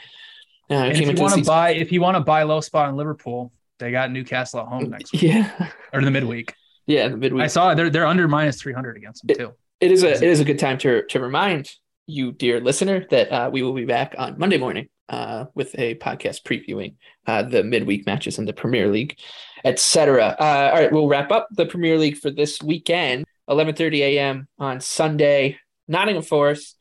[0.69, 3.53] uh, if you want to buy, if you want to buy low spot in Liverpool,
[3.79, 6.53] they got Newcastle at home next week yeah or the midweek.
[6.87, 7.43] yeah the midweek.
[7.43, 9.53] I saw they're they're under minus 300 against them too.
[9.79, 11.69] it is a it is a good time to to remind
[12.07, 15.95] you, dear listener, that uh, we will be back on Monday morning uh, with a
[15.95, 16.95] podcast previewing
[17.27, 19.17] uh, the midweek matches in the Premier League,
[19.63, 20.35] etc.
[20.39, 23.25] Uh, all right, we'll wrap up the Premier League for this weekend.
[23.49, 24.47] 11:30 a.m.
[24.59, 25.57] on Sunday,
[25.87, 26.75] Nottingham Forest.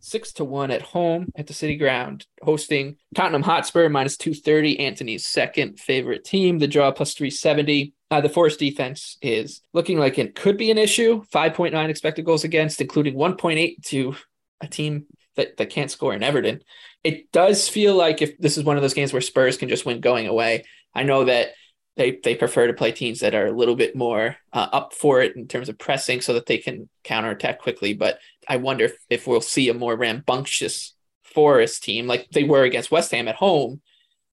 [0.00, 4.78] Six to one at home at the City Ground, hosting Tottenham Hotspur minus two thirty.
[4.78, 6.60] Anthony's second favorite team.
[6.60, 7.94] The draw plus three seventy.
[8.08, 11.24] Uh, the Forest defense is looking like it could be an issue.
[11.32, 14.14] Five point nine expected goals against, including one point eight to
[14.60, 16.62] a team that, that can't score in Everton.
[17.02, 19.84] It does feel like if this is one of those games where Spurs can just
[19.84, 20.64] win going away.
[20.94, 21.48] I know that
[21.96, 25.20] they they prefer to play teams that are a little bit more uh, up for
[25.20, 27.94] it in terms of pressing so that they can counterattack quickly.
[27.94, 32.62] But I wonder if, if we'll see a more rambunctious Forest team like they were
[32.62, 33.82] against West Ham at home.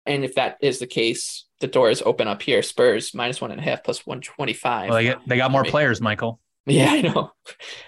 [0.05, 2.61] And if that is the case, the doors open up here.
[2.63, 4.89] Spurs minus one and a half plus 125.
[4.89, 6.39] Well, they, get, they got more players, Michael.
[6.67, 7.31] Yeah, I know.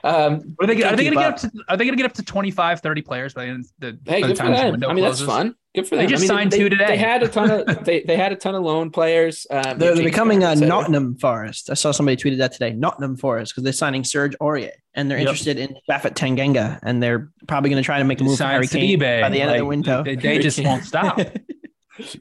[0.03, 1.33] Um, are they, are they going to get up.
[1.33, 1.51] up to?
[1.67, 4.21] Are they going to get up to 25, 30 players by the, end the, hey,
[4.21, 4.71] by good the for time the them.
[4.71, 5.25] window I mean, closes?
[5.25, 5.55] that's fun.
[5.73, 6.05] Good for them.
[6.05, 6.85] They just I mean, signed they, two today.
[6.87, 9.47] They had a ton of they, they had a ton of loan players.
[9.49, 10.81] Um, They're, they're James becoming a Harden, et cetera.
[10.81, 11.69] Nottingham Forest.
[11.71, 12.73] I saw somebody tweeted that today.
[12.73, 15.27] Nottingham Forest because they're signing Serge Aurier and they're Yep.
[15.27, 18.43] interested in Japhet Tanganga and they're probably going to try to make a move for
[18.43, 19.21] Harry to Kane eBay.
[19.21, 20.03] by the end of the window.
[20.03, 21.19] They, they just won't stop.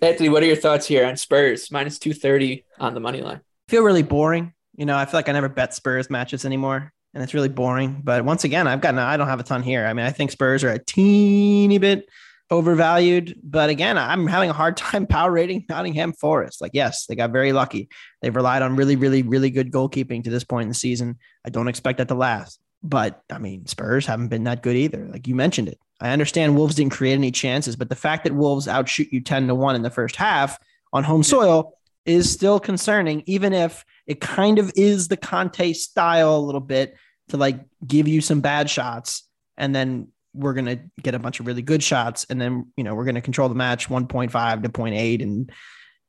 [0.01, 3.41] Anthony, what are your thoughts here on Spurs minus two thirty on the money line?
[3.69, 4.55] feel really boring.
[4.77, 8.03] You know, I feel like I never bet Spurs matches anymore, and it's really boring.
[8.05, 9.87] But once again, I've gotten I don't have a ton here.
[9.87, 12.07] I mean, I think Spurs are a teeny bit
[12.51, 16.61] overvalued, but again, I'm having a hard time power rating Nottingham Forest.
[16.61, 17.89] Like, yes, they got very lucky.
[18.21, 21.19] They've relied on really, really, really good goalkeeping to this point in the season.
[21.45, 22.61] I don't expect that to last.
[22.83, 25.09] But I mean, Spurs haven't been that good either.
[25.11, 25.81] Like you mentioned it.
[26.01, 29.47] I understand Wolves didn't create any chances, but the fact that Wolves outshoot you 10
[29.49, 30.59] to 1 in the first half
[30.93, 31.76] on home soil
[32.07, 36.97] is still concerning, even if it kind of is the Conte style a little bit
[37.29, 41.41] to like give you some bad shots and then we're going to get a bunch
[41.41, 44.63] of really good shots and then you know we're going to control the match 1.5
[44.63, 45.51] to 0.8 and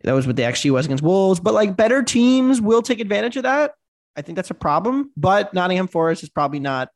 [0.04, 1.40] that was what the xg was against wolves.
[1.40, 3.74] But like better teams will take advantage of that.
[4.16, 6.90] I think that's a problem but nottingham forest is probably not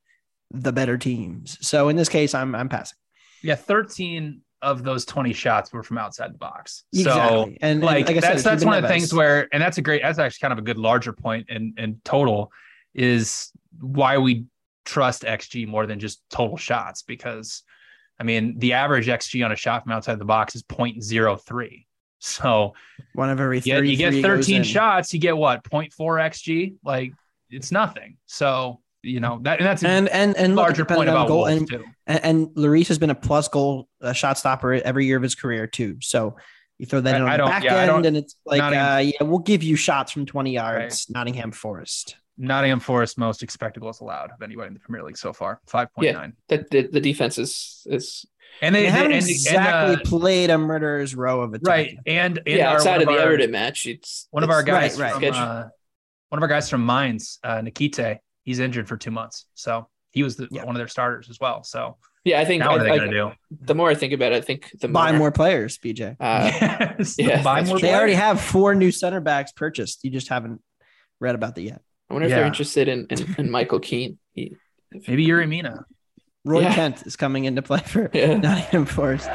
[0.51, 1.57] the better teams.
[1.65, 2.97] So in this case i'm i'm passing.
[3.41, 6.83] Yeah, 13 of those 20 shots were from outside the box.
[6.93, 7.13] Exactly.
[7.13, 9.61] So, And- and like, like I said, that's that's one of the things where, and
[9.61, 12.51] that's a great, that's actually kind of a good larger point in in total,
[12.93, 14.45] is why we
[14.85, 17.63] trust XG more than just total shots because,
[18.19, 21.85] I mean, the average XG on a shot from outside the box is 0.03.
[22.19, 22.73] So
[23.13, 26.75] one of every yeah, you get 33 goes 13 shots, you get what 0.4 XG.
[26.83, 27.13] Like
[27.49, 28.17] it's nothing.
[28.27, 31.15] So you know that and that's a and and and look, larger depending point on
[31.15, 31.83] about goal Wolves and, too.
[32.07, 35.35] and and Lloris has been a plus goal uh, shot stopper every year of his
[35.35, 35.97] career too.
[36.01, 36.35] So
[36.77, 38.61] you throw that I- in on I the don't- back yeah, end, and it's like,
[38.61, 41.09] uh, yeah, we'll give you shots from 20 yards.
[41.09, 42.15] Nottingham Forest.
[42.37, 45.87] Nottingham Forest most expected goals allowed of anybody in the Premier League so far, 5.9.
[46.03, 48.25] Yeah, the, the the defense is is
[48.63, 51.67] And they, They, haven't and- and, exactly uh, played a murderer's row of attacking.
[51.67, 51.97] right.
[52.07, 53.85] And, and yeah our- outside of the our- Everton match.
[53.85, 55.33] It's One of our guys right, from right.
[55.35, 55.67] uh,
[56.29, 58.19] one of our guys from Mainz, uh, Niakhaté,
[58.51, 59.45] he's injured for two months.
[59.53, 60.65] So he was the, Yeah.
[60.65, 61.63] one of their starters as well.
[61.63, 63.95] So yeah, I think now what I, are they I- going to the more I
[63.95, 66.15] think about it, I think the Buy more, more players, BJ.
[66.19, 66.57] Uh, do?
[66.99, 67.87] Yes, yeah, buy more true.
[67.87, 70.03] they already have four new center backs purchased.
[70.03, 70.61] You just haven't
[71.19, 71.81] read about that yet.
[72.09, 74.19] I wonder if they're interested in, in, in Michael Keane.
[74.33, 74.55] He,
[75.07, 75.85] Maybe Yerry Mina.
[76.43, 76.75] Roy Yeah.
[76.75, 78.35] Kent is coming into play for Yeah.
[78.35, 79.29] Nottingham Forest.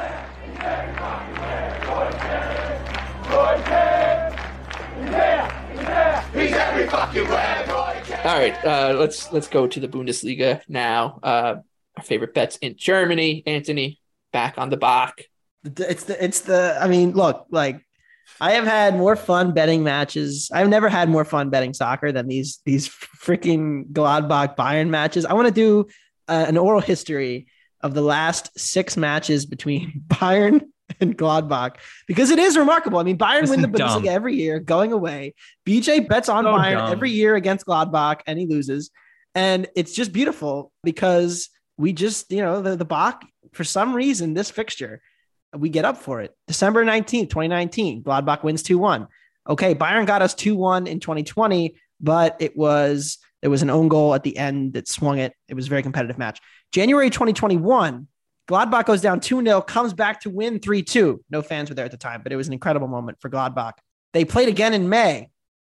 [8.27, 11.17] All right, uh, let's let's go to the Bundesliga now.
[11.23, 11.55] Uh,
[11.95, 13.41] our favorite bets in Germany.
[13.47, 14.01] Anthony
[14.33, 15.21] back on the Bach.
[15.63, 17.81] It's the it's the I mean, look, like
[18.41, 20.51] I have had more fun betting matches.
[20.53, 25.23] I've never had more fun betting soccer than these these freaking Gladbach Bayern matches.
[25.23, 25.87] I want to do
[26.27, 27.47] uh, an oral history
[27.79, 30.63] of the last six matches between Bayern
[30.99, 31.75] and Gladbach
[32.07, 32.99] because it is remarkable.
[32.99, 34.03] I mean, Bayern This win the is dumb.
[34.03, 35.35] Bundesliga every year going away.
[35.65, 36.91] BJ bets on So Bayern dumb.
[36.91, 38.91] every year against Gladbach and he loses.
[39.35, 43.23] And it's just beautiful because we just, you know, the, the Bach,
[43.53, 45.01] for some reason, this fixture,
[45.55, 46.35] we get up for it.
[46.47, 49.07] December 19th, 2019, Gladbach wins 2 1.
[49.49, 53.87] Okay, Bayern got us 2 1 in 2020, but it was there was an own
[53.87, 55.33] goal at the end that swung it.
[55.47, 56.41] It was a very competitive match.
[56.71, 58.07] January 2021,
[58.47, 61.23] Gladbach goes down 2 0, comes back to win 3 2.
[61.29, 63.73] No fans were there at the time, but it was an incredible moment for Gladbach.
[64.13, 65.29] They played again in May.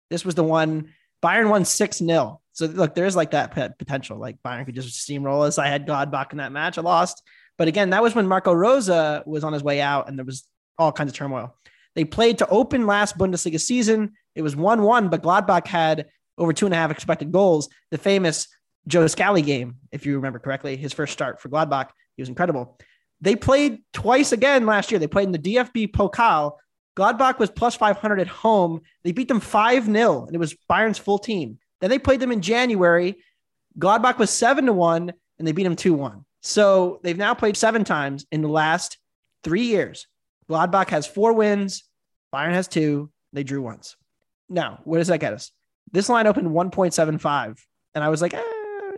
[0.08, 0.92] This was the one
[1.22, 2.40] Bayern won 6 0.
[2.52, 4.18] So, look, there's like that pot- potential.
[4.18, 5.58] Like Bayern could just steamroll us.
[5.58, 6.78] I had Gladbach in that match.
[6.78, 7.22] I lost.
[7.58, 10.46] But again, that was when Marco Rose was on his way out and there was
[10.78, 11.56] all kinds of turmoil.
[11.94, 14.12] They played to open last Bundesliga season.
[14.34, 16.06] It was 1 1, but Gladbach had
[16.38, 17.68] over two and a half expected goals.
[17.90, 18.48] The famous
[18.86, 21.90] Joe Scally game, if you remember correctly, his first start for Gladbach.
[22.20, 22.76] He was incredible.
[23.22, 24.98] They played twice again last year.
[24.98, 26.58] They played in the DFB Pokal.
[26.94, 28.82] Gladbach was plus 500 at home.
[29.04, 31.58] They beat them 5 0, and it was Bayern's full team.
[31.80, 33.16] Then they played them in January.
[33.78, 36.26] Gladbach was 7 to 1, and they beat them 2 1.
[36.42, 38.98] So they've now played seven times in the last
[39.42, 40.06] three years.
[40.50, 41.84] Gladbach has four wins,
[42.34, 43.10] Bayern has two.
[43.32, 43.96] They drew once.
[44.50, 45.52] Now, where does that get us?
[45.90, 47.58] This line opened 1.75,
[47.94, 48.42] and I was like, eh,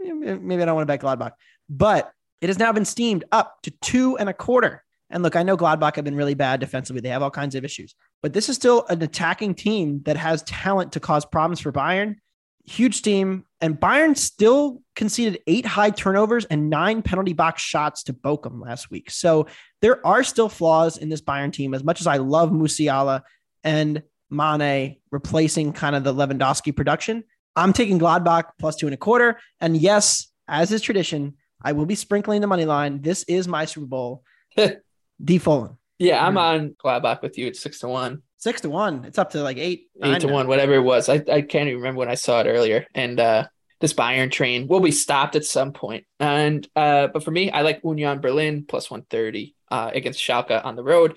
[0.02, 1.32] maybe I don't want to bet Gladbach.
[1.68, 2.10] But
[2.42, 4.84] it has now been steamed up to two and a quarter.
[5.08, 7.00] And look, I know Gladbach have been really bad defensively.
[7.00, 10.42] They have all kinds of issues, but this is still an attacking team that has
[10.42, 12.16] talent to cause problems for Bayern.
[12.64, 13.44] Huge team.
[13.60, 18.90] And Bayern still conceded eight high turnovers and nine penalty box shots to Bochum last
[18.90, 19.10] week.
[19.10, 19.46] So
[19.80, 21.74] there are still flaws in this Bayern team.
[21.74, 23.22] As much as I love Musiala
[23.62, 27.22] and Mane replacing kind of the Lewandowski production,
[27.54, 29.38] I'm taking Gladbach plus two and a quarter.
[29.60, 31.34] And yes, as is tradition,
[31.64, 33.00] I will be sprinkling the money line.
[33.00, 34.22] This is my Super Bowl.
[35.24, 35.78] D Fulham.
[35.98, 37.46] Yeah, I'm on Gladbach with you.
[37.46, 38.22] It's six to one.
[38.38, 39.04] Six to one.
[39.04, 39.88] It's up to like eight.
[40.02, 40.32] Eight to now.
[40.32, 41.08] one, whatever it was.
[41.08, 42.86] I, I can't even remember when I saw it earlier.
[42.94, 43.46] And uh
[43.80, 46.04] this Bayern train will be stopped at some point.
[46.18, 50.74] And uh but for me, I like Union Berlin plus 130 uh against Schalke on
[50.74, 51.16] the road.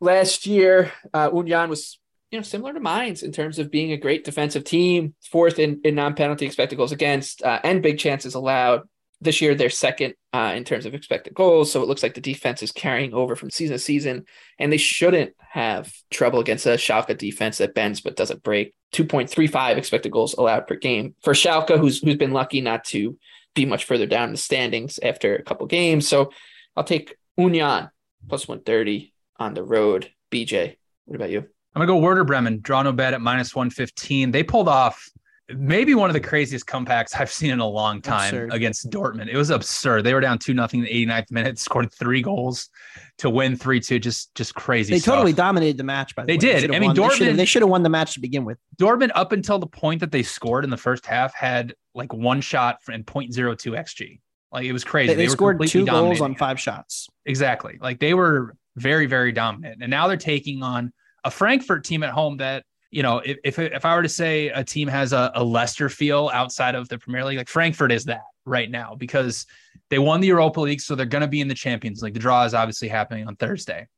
[0.00, 1.98] Last year, uh Union was
[2.30, 5.80] you know similar to Mainz in terms of being a great defensive team, fourth in,
[5.82, 8.82] in non-penalty expected goals against uh, and big chances allowed.
[9.24, 11.72] This year, they're second uh, in terms of expected goals.
[11.72, 14.26] So it looks like the defense is carrying over from season to season,
[14.58, 18.74] and they shouldn't have trouble against a Schalke defense that bends but doesn't break.
[18.92, 23.18] 2.35 expected goals allowed per game for Schalke, who's who's been lucky not to
[23.54, 26.06] be much further down the standings after a couple games.
[26.06, 26.30] So
[26.76, 27.90] I'll take Union
[28.28, 30.10] plus 130 on the road.
[30.30, 31.40] BJ, what about you?
[31.40, 34.30] I'm gonna go Werder Bremen, draw no bet at minus 115.
[34.30, 35.08] They pulled off
[35.50, 38.52] maybe one of the craziest comebacks I've seen in a long time Absurd.
[38.52, 39.28] against Dortmund.
[39.28, 40.02] It was absurd.
[40.04, 42.70] They were down two nothing in the 89th minute, scored three goals
[43.18, 43.98] to win three two.
[43.98, 44.94] Just just crazy.
[44.94, 45.16] They stuff.
[45.16, 46.14] totally dominated the match.
[46.14, 46.60] By the They way, did.
[46.62, 46.96] should've I mean, won.
[46.96, 48.58] They Dortmund- They should have won the match to begin with.
[48.80, 52.40] Dortmund up until the point that they scored in the first half had like one
[52.40, 54.20] shot and 0.02 xg.
[54.50, 55.08] Like it was crazy.
[55.08, 57.08] They, they were scored two goals on five shots.
[57.26, 57.76] Exactly.
[57.80, 59.82] Like they were very, very dominant.
[59.82, 60.92] And now they're taking on
[61.24, 62.64] a Frankfurt team at home that,
[62.94, 65.88] you know, if if, if I were to say a team has a, a Leicester
[65.88, 69.46] feel outside of the Premier League, like Frankfurt is that right now because
[69.90, 70.80] they won the Europa League.
[70.80, 72.14] So they're going to be in the Champions League.
[72.14, 73.88] The draw is obviously happening on Thursday.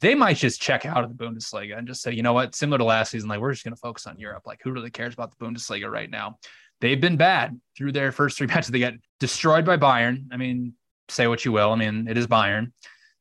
[0.00, 2.76] They might just check out of the Bundesliga and just say, you know what, similar
[2.76, 4.42] to last season, like we're just going to focus on Europe.
[4.44, 6.38] Like who really cares about the Bundesliga right now?
[6.82, 8.70] They've been bad through their first three matches.
[8.70, 10.26] They got destroyed by Bayern.
[10.30, 10.74] I mean,
[11.08, 11.70] say what you will.
[11.70, 12.72] I mean, it is Bayern.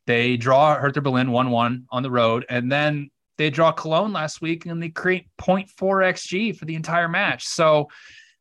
[0.08, 2.46] They draw Hertha Berlin 1 1 on the road.
[2.50, 7.08] And then they draw Cologne last week and they create 0.4 XG for the entire
[7.08, 7.46] match.
[7.46, 7.90] So,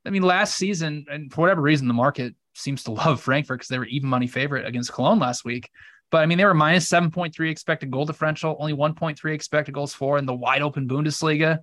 [0.05, 3.69] I mean, last season, and for whatever reason, the market seems to love Frankfurt because
[3.69, 5.71] they were even money favorite against Cologne last week.
[6.11, 10.19] But I mean, they were minus 7.3 expected goal differential, only 1.3 expected goals for
[10.19, 11.61] in the wide open Bundesliga.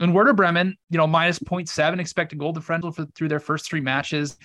[0.00, 3.80] And Werder Bremen, you know, minus 0.7 expected goal differential for through their first three
[3.80, 4.36] matches.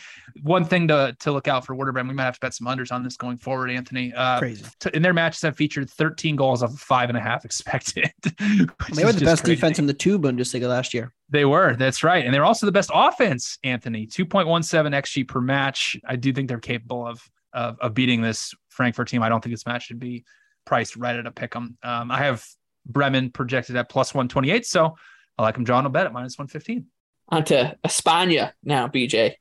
[0.41, 2.67] One thing to, to look out for Werder Bremen, we might have to bet some
[2.67, 4.13] unders on this going forward, Anthony.
[4.13, 4.65] Uh, Crazy.
[4.79, 8.11] to- in their matches have featured 13 goals off of five and a half expected.
[8.23, 9.55] They were the best crazy.
[9.55, 11.13] defense in the two Bundesliga last year.
[11.29, 11.75] They were.
[11.75, 12.25] That's right.
[12.25, 14.07] And they're also the best offense, Anthony.
[14.07, 15.97] 2.17 XG per match.
[16.07, 17.21] I do think they're capable of,
[17.53, 19.23] of, of beating this Frankfurt team.
[19.23, 20.25] I don't think this match should be
[20.65, 21.77] priced right at a pick 'em.
[21.83, 22.45] Um, I have
[22.85, 24.65] Bremen projected at plus 128.
[24.65, 24.95] So
[25.37, 26.85] I like them draw no bet at minus 115.
[27.29, 29.35] On to Espana now, BJ.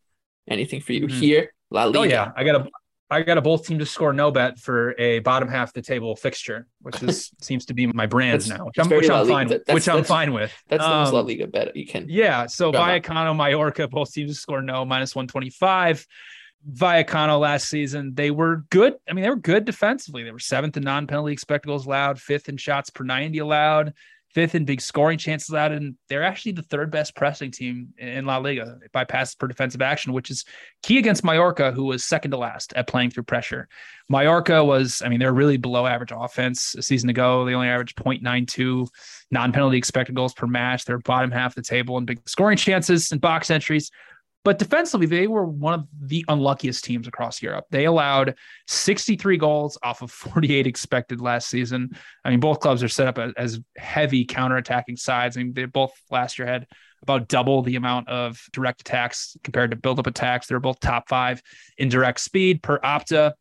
[0.48, 1.10] Anything for you Mhm.
[1.20, 1.52] here?
[1.70, 1.98] La Liga.
[1.98, 2.32] Oh, yeah.
[2.36, 2.68] I got a.
[3.10, 5.82] I got a both team to score no bet for a bottom half of the
[5.82, 9.26] table fixture, which is seems to be my brand That's- now, which I'm, which I'm
[9.26, 9.66] fine with.
[9.66, 10.50] That's- Which I'm fine with.
[10.68, 12.06] That's the most La Um, Liga bet you can.
[12.08, 12.46] Yeah.
[12.46, 12.72] So.
[12.72, 16.06] Vallecano, Mallorca, both teams to score no, minus 125.
[16.72, 18.94] Vallecano last season, they were good.
[19.08, 20.22] I mean, they were good defensively.
[20.22, 23.92] They were seventh in non penalty expected goals allowed, fifth in shots per 90 allowed,
[24.34, 25.72] fifth in big scoring chances allowed.
[25.72, 29.82] And they're actually the third best pressing team in La Liga by passes per defensive
[29.82, 30.44] action, which is
[30.82, 33.68] key against Mallorca, who was second to last at playing through pressure.
[34.08, 37.44] Mallorca was, I mean, they're really below average offense a season ago.
[37.44, 38.88] They only averaged 0.92
[39.30, 40.84] non penalty expected goals per match.
[40.84, 43.90] They're bottom half of the table in big scoring chances and box entries.
[44.44, 47.66] But defensively, they were one of the unluckiest teams across Europe.
[47.70, 48.34] They allowed
[48.66, 51.96] 63 goals off of 48 expected last season.
[52.24, 55.36] I mean, both clubs are set up as, heavy counterattacking sides.
[55.36, 56.66] I mean, they both last year had
[57.02, 60.46] about double the amount of direct attacks compared to build up attacks.
[60.46, 61.42] They're both top five
[61.78, 63.32] in direct speed per Opta.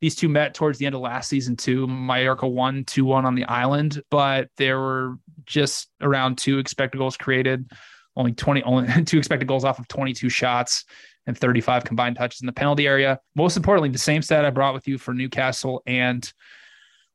[0.00, 1.86] These two met towards the end of last season too.
[1.86, 7.16] Mallorca won 2 1 on the island, but there were just around two expected goals
[7.16, 7.70] created
[8.16, 10.84] only 20 only two expected goals off of 22 shots
[11.26, 13.20] and 35 combined touches in the penalty area.
[13.34, 16.30] Most importantly, the same stat I brought with you for Newcastle and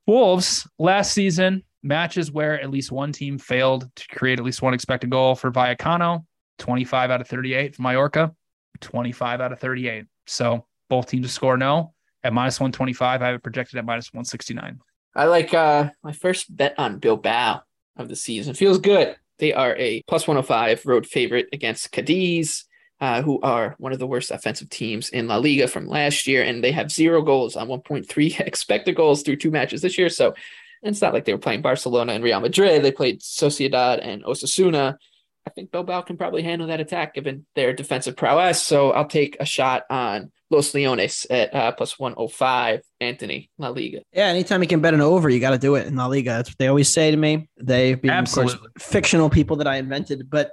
[0.07, 4.73] Wolves last season, matches where at least one team failed to create at least one
[4.73, 6.25] expected goal for Vallecano,
[6.59, 8.33] 25 out of 38 for Mallorca,
[8.81, 10.05] 25 out of 38.
[10.27, 11.93] So both teams score no
[12.23, 13.21] at minus 125.
[13.21, 14.79] I have it projected at minus 169.
[15.15, 17.61] I like uh my first bet on Bilbao
[17.97, 18.53] of the season.
[18.53, 19.15] Feels good.
[19.39, 22.65] They are a plus 105 road favorite against Cadiz,
[23.01, 26.43] uh, who are one of the worst offensive teams in La Liga from last year,
[26.43, 30.09] and they have zero goals on 1.3 expected goals through two matches this year.
[30.09, 30.33] So
[30.81, 32.83] it's not like they were playing Barcelona and Real Madrid.
[32.83, 34.97] They played Sociedad and Osasuna.
[35.45, 38.61] I think Bilbao can probably handle that attack given their defensive prowess.
[38.61, 42.81] So I'll take a shot on Los Leones at uh, plus 105.
[42.99, 43.99] Anthony, La Liga.
[44.11, 46.31] Yeah, anytime you can bet an over, you got to do it in La Liga.
[46.31, 47.47] That's what they always say to me.
[47.57, 50.51] They've been, of course, fictional people that I invented, but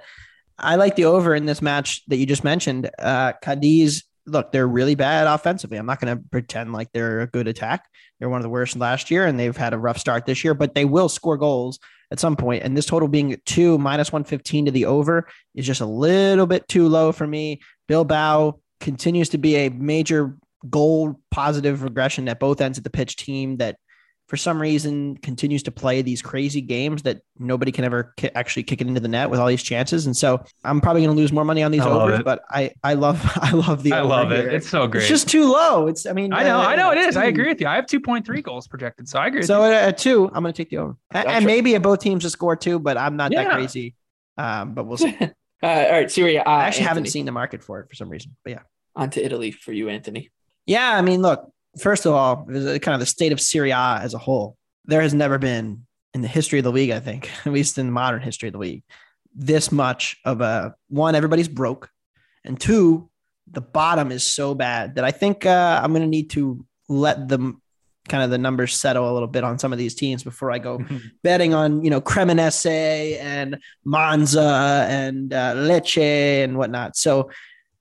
[0.58, 2.90] I like the over in this match that you just mentioned.
[2.98, 5.78] Uh, Cadiz, look, they're really bad offensively.
[5.78, 7.88] I'm not going to pretend like they're a good attack.
[8.18, 10.54] They're one of the worst last year, and they've had a rough start this year,
[10.54, 11.78] but they will score goals
[12.12, 12.62] at some point.
[12.62, 16.68] And this total being two minus 115 to the over is just a little bit
[16.68, 17.60] too low for me.
[17.88, 20.36] Bill Bilbao continues to be a major
[20.68, 23.76] goal positive regression at both ends of the pitch team that
[24.32, 28.62] for some reason continues to play these crazy games that nobody can ever ki- actually
[28.62, 30.06] kick it into the net with all these chances.
[30.06, 32.24] And so I'm probably going to lose more money on these I overs, it.
[32.24, 34.40] but I, I love, I love the, I over love it.
[34.40, 34.48] here.
[34.52, 35.02] It's so great.
[35.02, 35.86] It's just too low.
[35.86, 37.14] It's, I mean, I know, uh, I know it is.
[37.14, 37.66] I agree with you.
[37.66, 39.40] I have 2.3 goals projected, so I agree.
[39.40, 39.72] With So you.
[39.74, 42.22] at, at two, I'm going to take the over, A- and, maybe at both teams
[42.24, 43.96] to score two, but I'm not that crazy.
[44.38, 45.14] Um, but we'll see.
[45.20, 45.26] Uh,
[45.62, 46.40] all right, Serie A.
[46.42, 48.60] Uh, I actually haven't seen the market for it for some reason, but yeah.
[48.96, 50.30] On to Italy for you, Anthony.
[50.64, 54.14] Yeah, I mean, look, first of all, kind of the state of Serie A as
[54.14, 54.56] a whole.
[54.84, 57.86] There has never been in the history of the league, I think, at least in
[57.86, 58.82] the modern history of the league,
[59.34, 61.90] this much of a one, everybody's broke,
[62.44, 63.08] and two,
[63.50, 67.28] the bottom is so bad that I think uh, I'm going to need to let
[67.28, 67.62] them
[68.08, 70.58] kind of the numbers settle a little bit on some of these teams before I
[70.58, 70.84] go
[71.22, 76.96] betting on, you know, Cremonese and Monza and uh, Lecce and whatnot.
[76.96, 77.30] So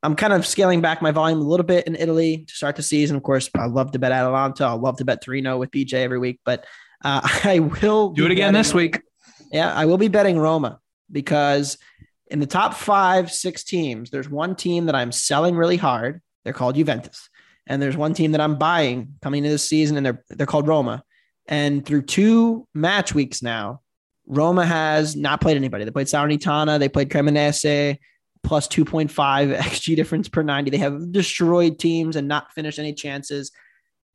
[0.03, 2.83] I'm kind of scaling back my volume a little bit in Italy to start the
[2.83, 3.15] season.
[3.15, 4.65] Of course, I love to bet Atalanta.
[4.65, 6.65] I love to bet Torino with BJ every week, but
[7.03, 9.01] uh, I will Do it again betting- this week.
[9.51, 10.79] Yeah, I will be betting Roma
[11.11, 11.77] because
[12.27, 16.21] in the top five, six teams, there's one team that I'm selling really hard.
[16.45, 17.29] They're called Juventus.
[17.67, 20.67] And there's one team that I'm buying coming into this season, and they're they're called
[20.67, 21.03] Roma.
[21.47, 23.81] And through two match weeks now,
[24.25, 25.83] Roma has not played anybody.
[25.85, 27.97] They played Salernitana, they played Cremonese,
[28.43, 29.09] plus 2.5
[29.57, 30.71] XG difference per 90.
[30.71, 33.51] They have destroyed teams and not finished any chances.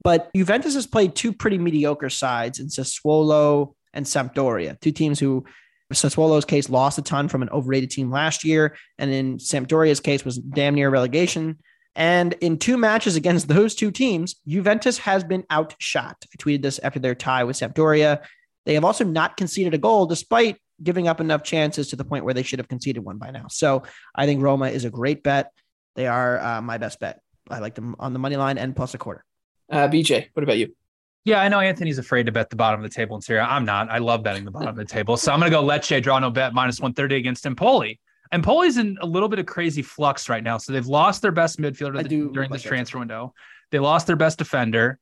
[0.03, 5.45] But Juventus has played two pretty mediocre sides in Sassuolo and Sampdoria, two teams who,
[5.93, 10.25] Sassuolo's case, lost a ton from an overrated team last year, and in Sampdoria's case
[10.25, 11.59] was damn near relegation.
[11.95, 16.17] And in two matches against those two teams, Juventus has been outshot.
[16.25, 18.23] I tweeted this after their tie with Sampdoria.
[18.67, 22.25] They have also not conceded a goal despite giving up enough chances to the point
[22.25, 23.47] where they should have conceded one by now.
[23.49, 23.83] So
[24.15, 25.53] I think Roma is a great bet.
[25.95, 27.21] They are uh, my best bet.
[27.49, 29.25] I like them on the money line and plus a quarter.
[29.71, 30.75] Uh, BJ, what about you?
[31.25, 33.45] Yeah, I know Anthony's afraid to bet the bottom of the table in Serie A.
[33.45, 33.91] I'm not.
[33.91, 35.17] I love betting the bottom of the table.
[35.17, 37.99] So I'm going to go Lecce, draw no bet, minus 130 against Empoli.
[38.33, 40.59] Empoli's in a little bit of crazy flux right now.
[40.59, 42.69] So they've lost their best midfielder I do during like this that.
[42.69, 43.35] transfer window.
[43.73, 44.99] They lost their best defender.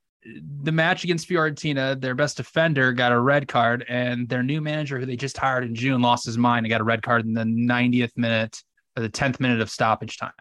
[0.62, 4.98] The match against Fiorentina, their best defender got a red card, and their new manager,
[4.98, 7.34] who they just hired in June, lost his mind and got a red card in
[7.34, 8.62] the 90th minute
[8.96, 10.32] or the 10th minute of stoppage time.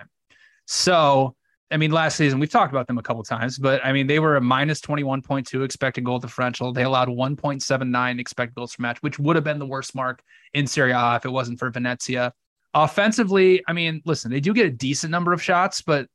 [0.66, 1.36] So,
[1.72, 4.20] I mean, last season we've talked about them a couple times, but I mean, they
[4.20, 6.72] were a minus 21.2 expected goal differential.
[6.72, 10.22] They allowed 1.79 expected goals per match, which would have been the worst mark
[10.54, 12.32] in Serie A if it wasn't for Venezia.
[12.74, 16.08] Offensively, I mean, listen, they do get a decent number of shots, but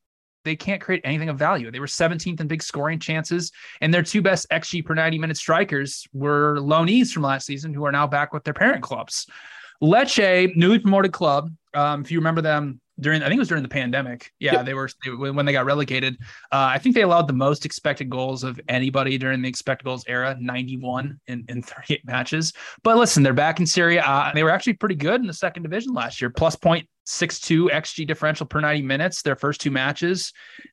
[0.44, 1.70] they can't create anything of value.
[1.70, 5.36] They were 17th in big scoring chances, and their two best XG per 90 minute
[5.36, 9.26] strikers were loanees from last season who are now back with their parent clubs.
[9.82, 11.52] Lecce, newly promoted club.
[11.74, 14.32] Um, if you remember them during, I think it was during the pandemic.
[14.40, 14.66] Yeah, Yep.
[14.66, 16.16] they were they, when they got relegated.
[16.50, 20.04] Uh, I think they allowed the most expected goals of anybody during the expected goals
[20.08, 22.52] era, 91 in, in 38 matches.
[22.82, 24.02] But listen, they're back in Serie A.
[24.02, 26.56] Uh, they were actually pretty good in the second division last year, plus
[27.08, 29.22] 0.62 XG differential per 90 minutes.
[29.22, 30.32] Their first two matches,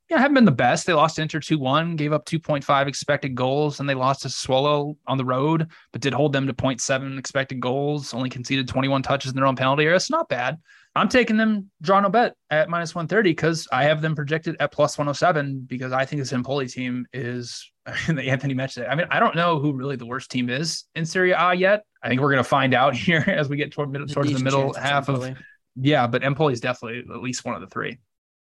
[0.09, 0.85] yeah, haven't been the best.
[0.85, 4.27] They lost to Inter 2 1, gave up 2.5 expected goals, and they lost to
[4.27, 9.01] Sassuolo on the road, but did hold them to 0.7 expected goals, only conceded 21
[9.01, 9.95] touches in their own penalty area.
[9.95, 10.57] It's not bad.
[10.97, 14.71] I'm taking them draw no bet at minus 130 because I have them projected at
[14.71, 18.89] plus 107 because I think this Empoli team is, I mean, Anthony mentioned it.
[18.89, 21.83] I mean, I don't know who really the worst team is in Serie A yet.
[22.01, 24.73] I think we're going to find out here as we get toward towards the middle
[24.73, 25.35] half of.
[25.75, 27.99] Yeah, but Empoli is definitely at least one of the three.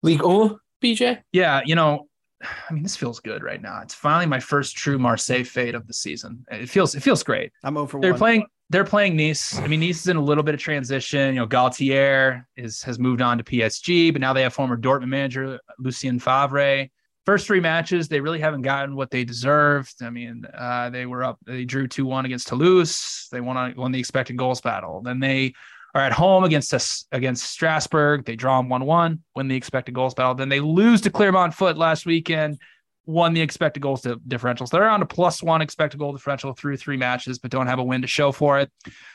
[0.03, 1.22] Ligue 1, BJ?
[1.32, 2.07] Yeah, you know,
[2.41, 3.82] I mean, this feels good right now.
[3.82, 6.45] It's finally my first true Marseille fade of the season.
[6.51, 7.51] It feels it feels great.
[7.63, 8.20] I'm over They're one.
[8.20, 9.57] playing they're playing Nice.
[9.57, 11.34] I mean, Nice is in a little bit of transition.
[11.34, 15.09] You know, Galtier is has moved on to PSG, but now they have former Dortmund
[15.09, 16.88] manager Lucien Favre.
[17.26, 19.95] First three matches, they really haven't gotten what they deserved.
[20.01, 23.28] I mean, uh, they were up, they drew 2 1 against Toulouse.
[23.34, 25.01] They won, on, won the expected goals battle.
[25.01, 25.53] Then they
[25.98, 26.74] are at home against
[27.12, 28.24] against Strasbourg.
[28.26, 30.36] They draw them 1 1, win the expected goals battle.
[30.36, 32.60] Then they lose to Clermont Foot last weekend,
[33.08, 34.68] won the expected goals to differential.
[34.68, 37.80] So they're on a plus one expected goal differential through three matches, but don't have
[37.80, 38.72] a win to show for it.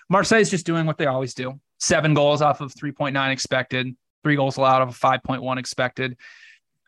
[0.08, 1.60] Marseille is just doing what they always do.
[1.78, 6.16] seven goals off of 3.9 expected, three goals allowed of 5.1 expected.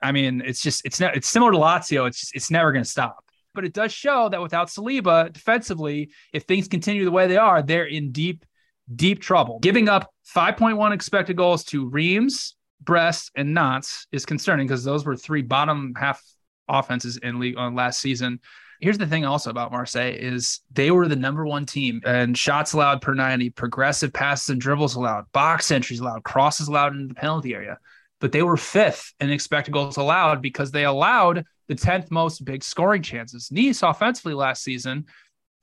[0.03, 2.09] I mean, it's just it's not it's similar to Lazio.
[2.09, 3.25] It's just, it's never going to stop.
[3.55, 7.63] But it does show that without Saliba defensively, if things continue the way they are,
[7.63, 8.45] they're in deep,
[8.95, 9.59] deep trouble.
[9.61, 15.16] Giving up 5.1 expected goals to Reims, Brest, and Nantes is concerning because those were
[15.16, 16.22] three bottom half
[16.68, 18.41] offenses in Ligue 1 last season.
[18.80, 22.72] Here's the thing also about Marseille is they were the number one team and shots
[22.72, 27.14] allowed per 90, progressive passes and dribbles allowed, box entries allowed, crosses allowed in the
[27.14, 27.78] penalty area.
[28.20, 32.62] But they were fifth in expected goals allowed because they allowed the 10th most big
[32.62, 33.51] scoring chances.
[33.51, 35.07] Nice offensively last season,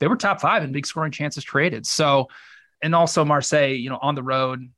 [0.00, 1.86] they were top five in big scoring chances created.
[1.86, 2.28] So,
[2.82, 4.68] and also Marseille, you know, on the road,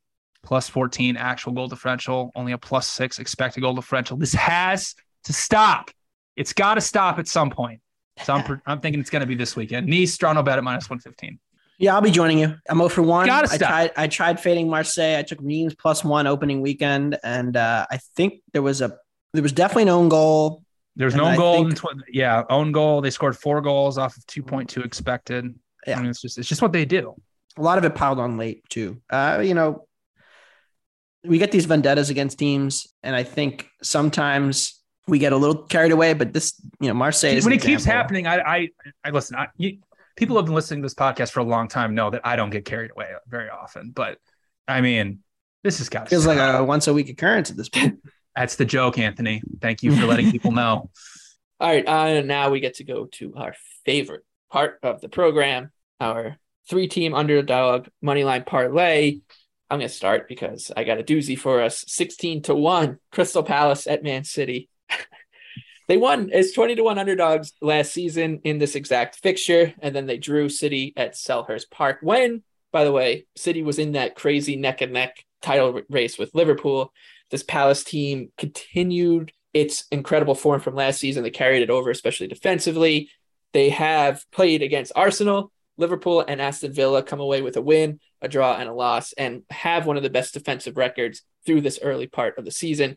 [0.42, 4.16] plus 14 actual goal differential, only a plus six expected goal differential.
[4.16, 4.94] This has
[5.24, 5.90] to stop.
[6.36, 7.80] It's got to stop at some point.
[8.24, 9.86] So I'm, I'm thinking it's going to be this weekend.
[9.86, 11.38] Nice, draw no bet at minus 115.
[11.78, 12.54] Yeah, I'll be joining you.
[12.68, 13.26] I'm 0 for one.
[13.26, 13.68] Gotta I stop.
[13.68, 13.90] tried.
[13.96, 15.18] I tried fading Marseille.
[15.18, 18.96] I took Reims plus one opening weekend, and uh, I think there was a
[19.32, 20.62] there was definitely an own goal.
[20.94, 21.54] There's no I goal.
[21.56, 23.00] think- in tw- yeah, own goal.
[23.00, 25.52] They scored four goals off of 2.2 expected.
[25.84, 25.98] Yeah.
[25.98, 27.16] I mean, it's just it's just what they do.
[27.56, 29.00] A lot of it piled on late too.
[29.10, 29.86] Uh, you know,
[31.24, 35.92] we get these vendettas against teams, and I think sometimes we get a little carried
[35.92, 36.14] away.
[36.14, 37.36] But this, you know, Marseille.
[37.36, 38.68] is when an it keeps happening, I I,
[39.04, 39.36] I listen.
[39.36, 39.78] I, you,
[40.16, 42.50] people have been listening to this podcast for a long time know that I don't
[42.50, 43.90] get carried away very often.
[43.90, 44.18] But
[44.68, 45.20] I mean,
[45.62, 48.00] this has got to feels like a once a week occurrence at this point.
[48.36, 49.42] That's the joke, Anthony.
[49.60, 50.90] Thank you for letting people know.
[51.60, 53.54] All right, uh, now we get to go to our
[53.86, 56.36] favorite part of the program, our
[56.68, 59.20] three-team underdog moneyline parlay.
[59.70, 61.84] I'm going to start because I got a doozy for us.
[61.88, 64.68] 16 to 1, Crystal Palace at Man City.
[65.88, 70.06] they won as 20 to 1 underdogs last season in this exact fixture, and then
[70.06, 71.98] they drew City at Selhurst Park.
[72.02, 72.42] When,
[72.72, 76.92] by the way, City was in that crazy neck and neck title race with Liverpool.
[77.30, 81.22] This Palace team continued its incredible form from last season.
[81.22, 83.08] They carried it over, especially defensively.
[83.52, 88.28] They have played against Arsenal, Liverpool, and Aston Villa, come away with a win, a
[88.28, 92.06] draw, and a loss, and have one of the best defensive records through this early
[92.06, 92.96] part of the season.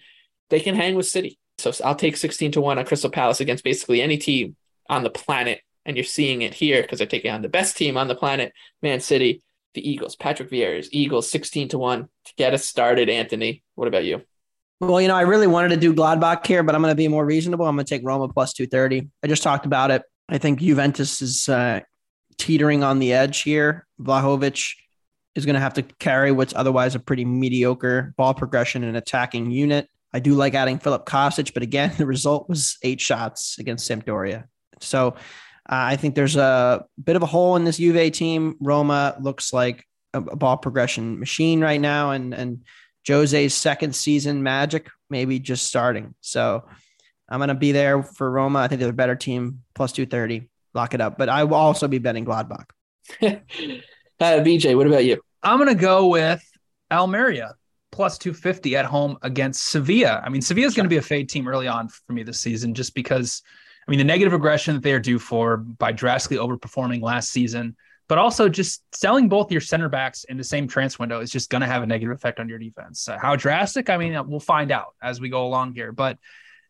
[0.50, 1.40] They can hang with City.
[1.58, 4.56] So I'll take 16 to 1 on Crystal Palace against basically any team
[4.90, 5.62] on the planet.
[5.86, 8.54] And you're seeing it here because they're taking on the best team on the planet,
[8.82, 9.42] Man City,
[9.74, 10.16] the Eagles.
[10.16, 13.64] Patrick Vieira's Eagles 16 to 1 to get us started, Anthony.
[13.76, 14.22] What about you?
[14.80, 17.08] Well, you know, I really wanted to do Gladbach here, but I'm going to be
[17.08, 17.66] more reasonable.
[17.66, 19.10] I'm going to take Roma plus 230.
[19.24, 20.04] I just talked about it.
[20.30, 21.80] I think Juventus is uh,
[22.38, 23.86] teetering on the edge here.
[24.02, 24.74] Vlahovic
[25.36, 29.52] is going to have to carry what's otherwise a pretty mediocre ball progression and attacking
[29.52, 29.88] unit.
[30.14, 34.46] I do like adding Filip Kostic, but again, the result was eight shots against Sampdoria.
[34.80, 35.14] So uh,
[35.70, 38.56] I think there's a bit of a hole in this Juve team.
[38.60, 42.64] Roma looks like a, a ball progression machine right now, and and
[43.08, 46.14] Jose's second season magic maybe just starting.
[46.22, 46.68] So
[47.30, 48.60] I'm going to be there for Roma.
[48.60, 50.50] I think they're a better team, plus 230.
[50.78, 51.18] Lock it up.
[51.18, 52.70] But I will also be betting Gladbach.
[53.22, 53.40] uh,
[54.20, 55.20] BJ, what about you?
[55.42, 56.42] I'm going to go with
[56.92, 57.56] Almeria
[57.92, 60.22] plus 250 at home against Sevilla.
[60.24, 62.40] I mean, Sevilla is going to be a fade team early on for me this
[62.40, 63.42] season, just because,
[63.88, 67.76] I mean, the negative regression that they are due for by drastically overperforming last season,
[68.08, 71.50] but also just selling both your center backs in the same transfer window is just
[71.50, 73.08] going to have a negative effect on your defense.
[73.08, 73.90] Uh, how drastic?
[73.90, 76.20] I mean, we'll find out as we go along here, but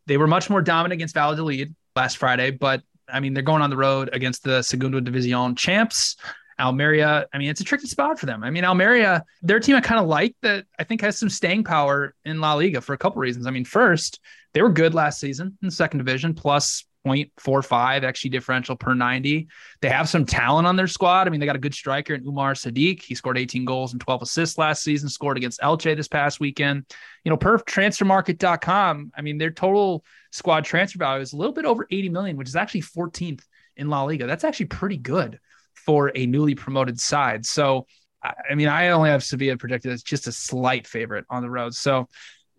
[0.06, 3.70] they were much more dominant against Valladolid last Friday, but I mean, they're going on
[3.70, 6.18] the road against the Segundo División champs.
[6.60, 8.44] Almeria, I mean, it's a tricky spot for them.
[8.44, 11.64] I mean, Almeria, their team I kind of like that I think has some staying
[11.64, 13.46] power in La Liga for a couple reasons.
[13.46, 14.20] I mean, first,
[14.54, 19.48] they were good last season in the second division, plus 0.45 XG differential per 90.
[19.82, 21.28] They have some talent on their squad.
[21.28, 23.02] I mean, they got a good striker in Umar Sadiq.
[23.02, 26.86] He scored 18 goals and 12 assists last season, scored against Elche this past weekend.
[27.24, 31.66] You know, per transfermarkt.com, I mean, their total squad transfer value is a little bit
[31.66, 33.42] over 80 million, which is actually 14th
[33.76, 34.28] in La Liga.
[34.28, 35.40] That's actually pretty good
[35.74, 37.46] for a newly promoted side.
[37.46, 37.88] So,
[38.24, 41.74] I mean, I only have Sevilla projected as just a slight favorite on the road.
[41.74, 42.10] So,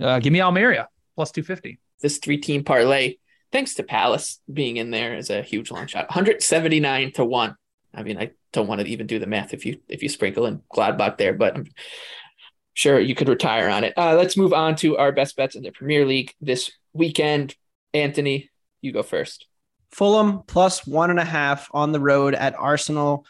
[0.00, 1.80] uh, give me Almeria plus 250.
[2.00, 3.16] This three team parlay,
[3.52, 6.08] thanks to Palace being in there is a huge long shot.
[6.08, 7.56] 179 to 1.
[7.94, 10.46] I mean, I don't want to even do the math if you if you sprinkle
[10.46, 11.66] in Gladbach there, but I'm
[12.74, 13.94] sure you could retire on it.
[13.96, 17.56] Uh, let's move on to our best bets in the Premier League this weekend.
[17.94, 18.50] Anthony,
[18.80, 19.46] you go first.
[19.90, 23.24] Fulham plus one and a half on the road at Arsenal.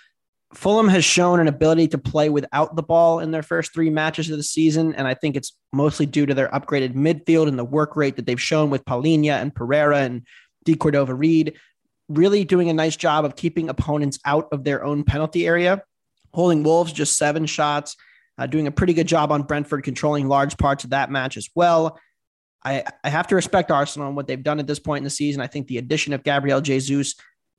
[0.55, 4.31] Fulham has shown an ability to play without the ball in their first three matches
[4.31, 7.65] of the season, and I think it's mostly due to their upgraded midfield and the
[7.65, 10.27] work rate that they've shown with Palhinha and Pereira and
[10.65, 11.55] De Cordova-Reid,
[12.09, 15.83] really doing a nice job of keeping opponents out of their own penalty area,
[16.33, 17.95] holding Wolves just seven shots.
[18.39, 21.49] uh, doing a pretty good job on Brentford, controlling large parts of that match as
[21.55, 21.99] well.
[22.65, 25.11] I, I have to respect Arsenal and what they've done at this point in the
[25.11, 25.43] season.
[25.43, 27.15] I think the addition of Gabriel Jesus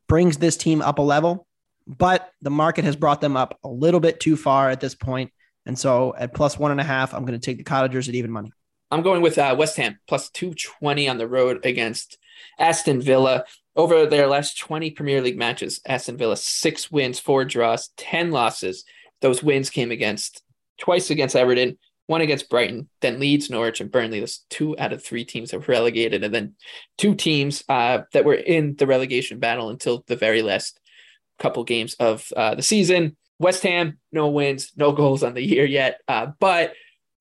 [0.08, 1.46] brings this team up a level,
[1.90, 5.32] but the market has brought them up a little bit too far at this point.
[5.66, 8.16] And so at plus one and a half, I'm going to take the Cottagers at
[8.16, 8.52] even money.
[8.92, 12.18] I'm going with uh, West Ham plus 220 on the road against
[12.60, 13.44] Aston Villa.
[13.76, 18.84] Over their last 20 Premier League matches, Aston Villa six wins, four draws, 10 losses.
[19.22, 20.44] Those wins came against
[20.80, 24.20] twice against Everton, one against Brighton, then Leeds, Norwich, and Burnley.
[24.20, 26.56] Those two out of three teams have relegated, and then
[26.98, 30.80] two teams uh, that were in the relegation battle until the very last
[31.40, 33.16] couple games of uh, the season.
[33.40, 36.74] West Ham, no wins, no goals on the year yet, uh, but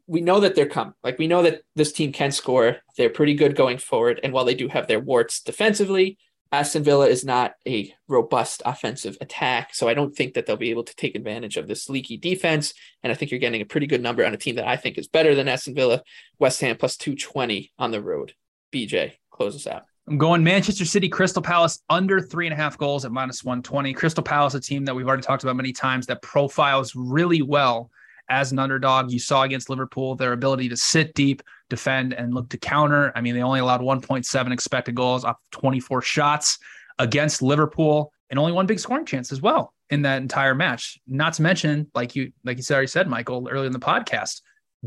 [0.07, 0.95] we know that they're coming.
[1.05, 2.78] Like we know that this team can score.
[2.97, 6.19] They're pretty good going forward, and while they do have their warts defensively,
[6.51, 10.70] Aston Villa is not a robust offensive attack, so I don't think that they'll be
[10.70, 12.73] able to take advantage of this leaky defense.
[13.03, 14.97] And I think you're getting a pretty good number on a team that I think
[14.97, 16.03] is better than Aston Villa.
[16.39, 18.32] West Ham plus 220 on the road.
[18.73, 19.85] BJ, close us out.
[20.09, 23.93] I'm going Manchester City, Crystal Palace under three and a half goals at minus 120.
[23.93, 27.90] Crystal Palace, a team that we've already talked about many times that profiles really well
[28.30, 29.10] as an underdog.
[29.10, 33.12] You saw against Liverpool their ability to sit deep, defend, and look to counter.
[33.14, 36.59] I mean, they only allowed 1.7 expected goals off 24 shots
[36.98, 40.98] against Liverpool, and only one big scoring chance as well in that entire match.
[41.06, 44.40] Not to mention, like you like you already said, Michael, earlier in the podcast,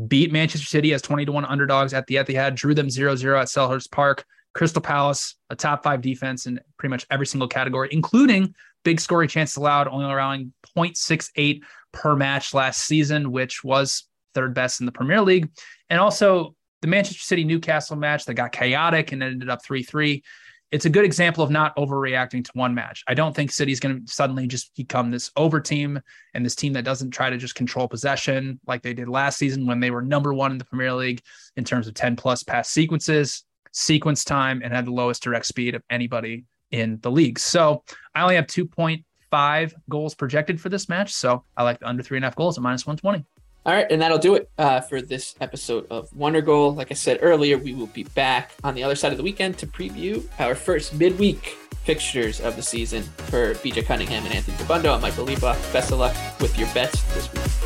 [0.08, 3.38] beat Manchester City as 20 to 1 underdogs at the Etihad, drew them 0 0
[3.38, 4.24] at Selhurst Park.
[4.54, 8.54] Crystal Palace, a top five defense in pretty much every single category, including
[8.84, 11.62] big scoring chances allowed, only allowing 0.68
[11.92, 14.04] per match last season, which was
[14.34, 15.50] third best in the Premier League.
[15.90, 20.22] And also the Manchester City Newcastle match that got chaotic and ended up 3 3.
[20.70, 23.04] It's a good example of not overreacting to one match.
[23.06, 26.00] I don't think City's going to suddenly just become this over team
[26.32, 29.66] and this team that doesn't try to just control possession like they did last season
[29.66, 31.20] when they were number one in the Premier League
[31.58, 35.74] in terms of 10 plus pass sequences, sequence time, and had the lowest direct speed
[35.74, 37.38] of anybody in the league.
[37.38, 37.82] So
[38.14, 41.12] I only have 2.5 goals projected for this match.
[41.12, 43.24] So I like the under three and a half goals at minus 120.
[43.64, 46.74] All right, and that'll do it uh, for this episode of Wondergoal.
[46.74, 49.56] Like I said earlier, we will be back on the other side of the weekend
[49.58, 54.94] to preview our first midweek fixtures of the season for BJ Cunningham and Anthony Dabbundo.
[54.94, 55.72] I'm Michael Leboff.
[55.72, 57.61] Best of luck with your bets this week.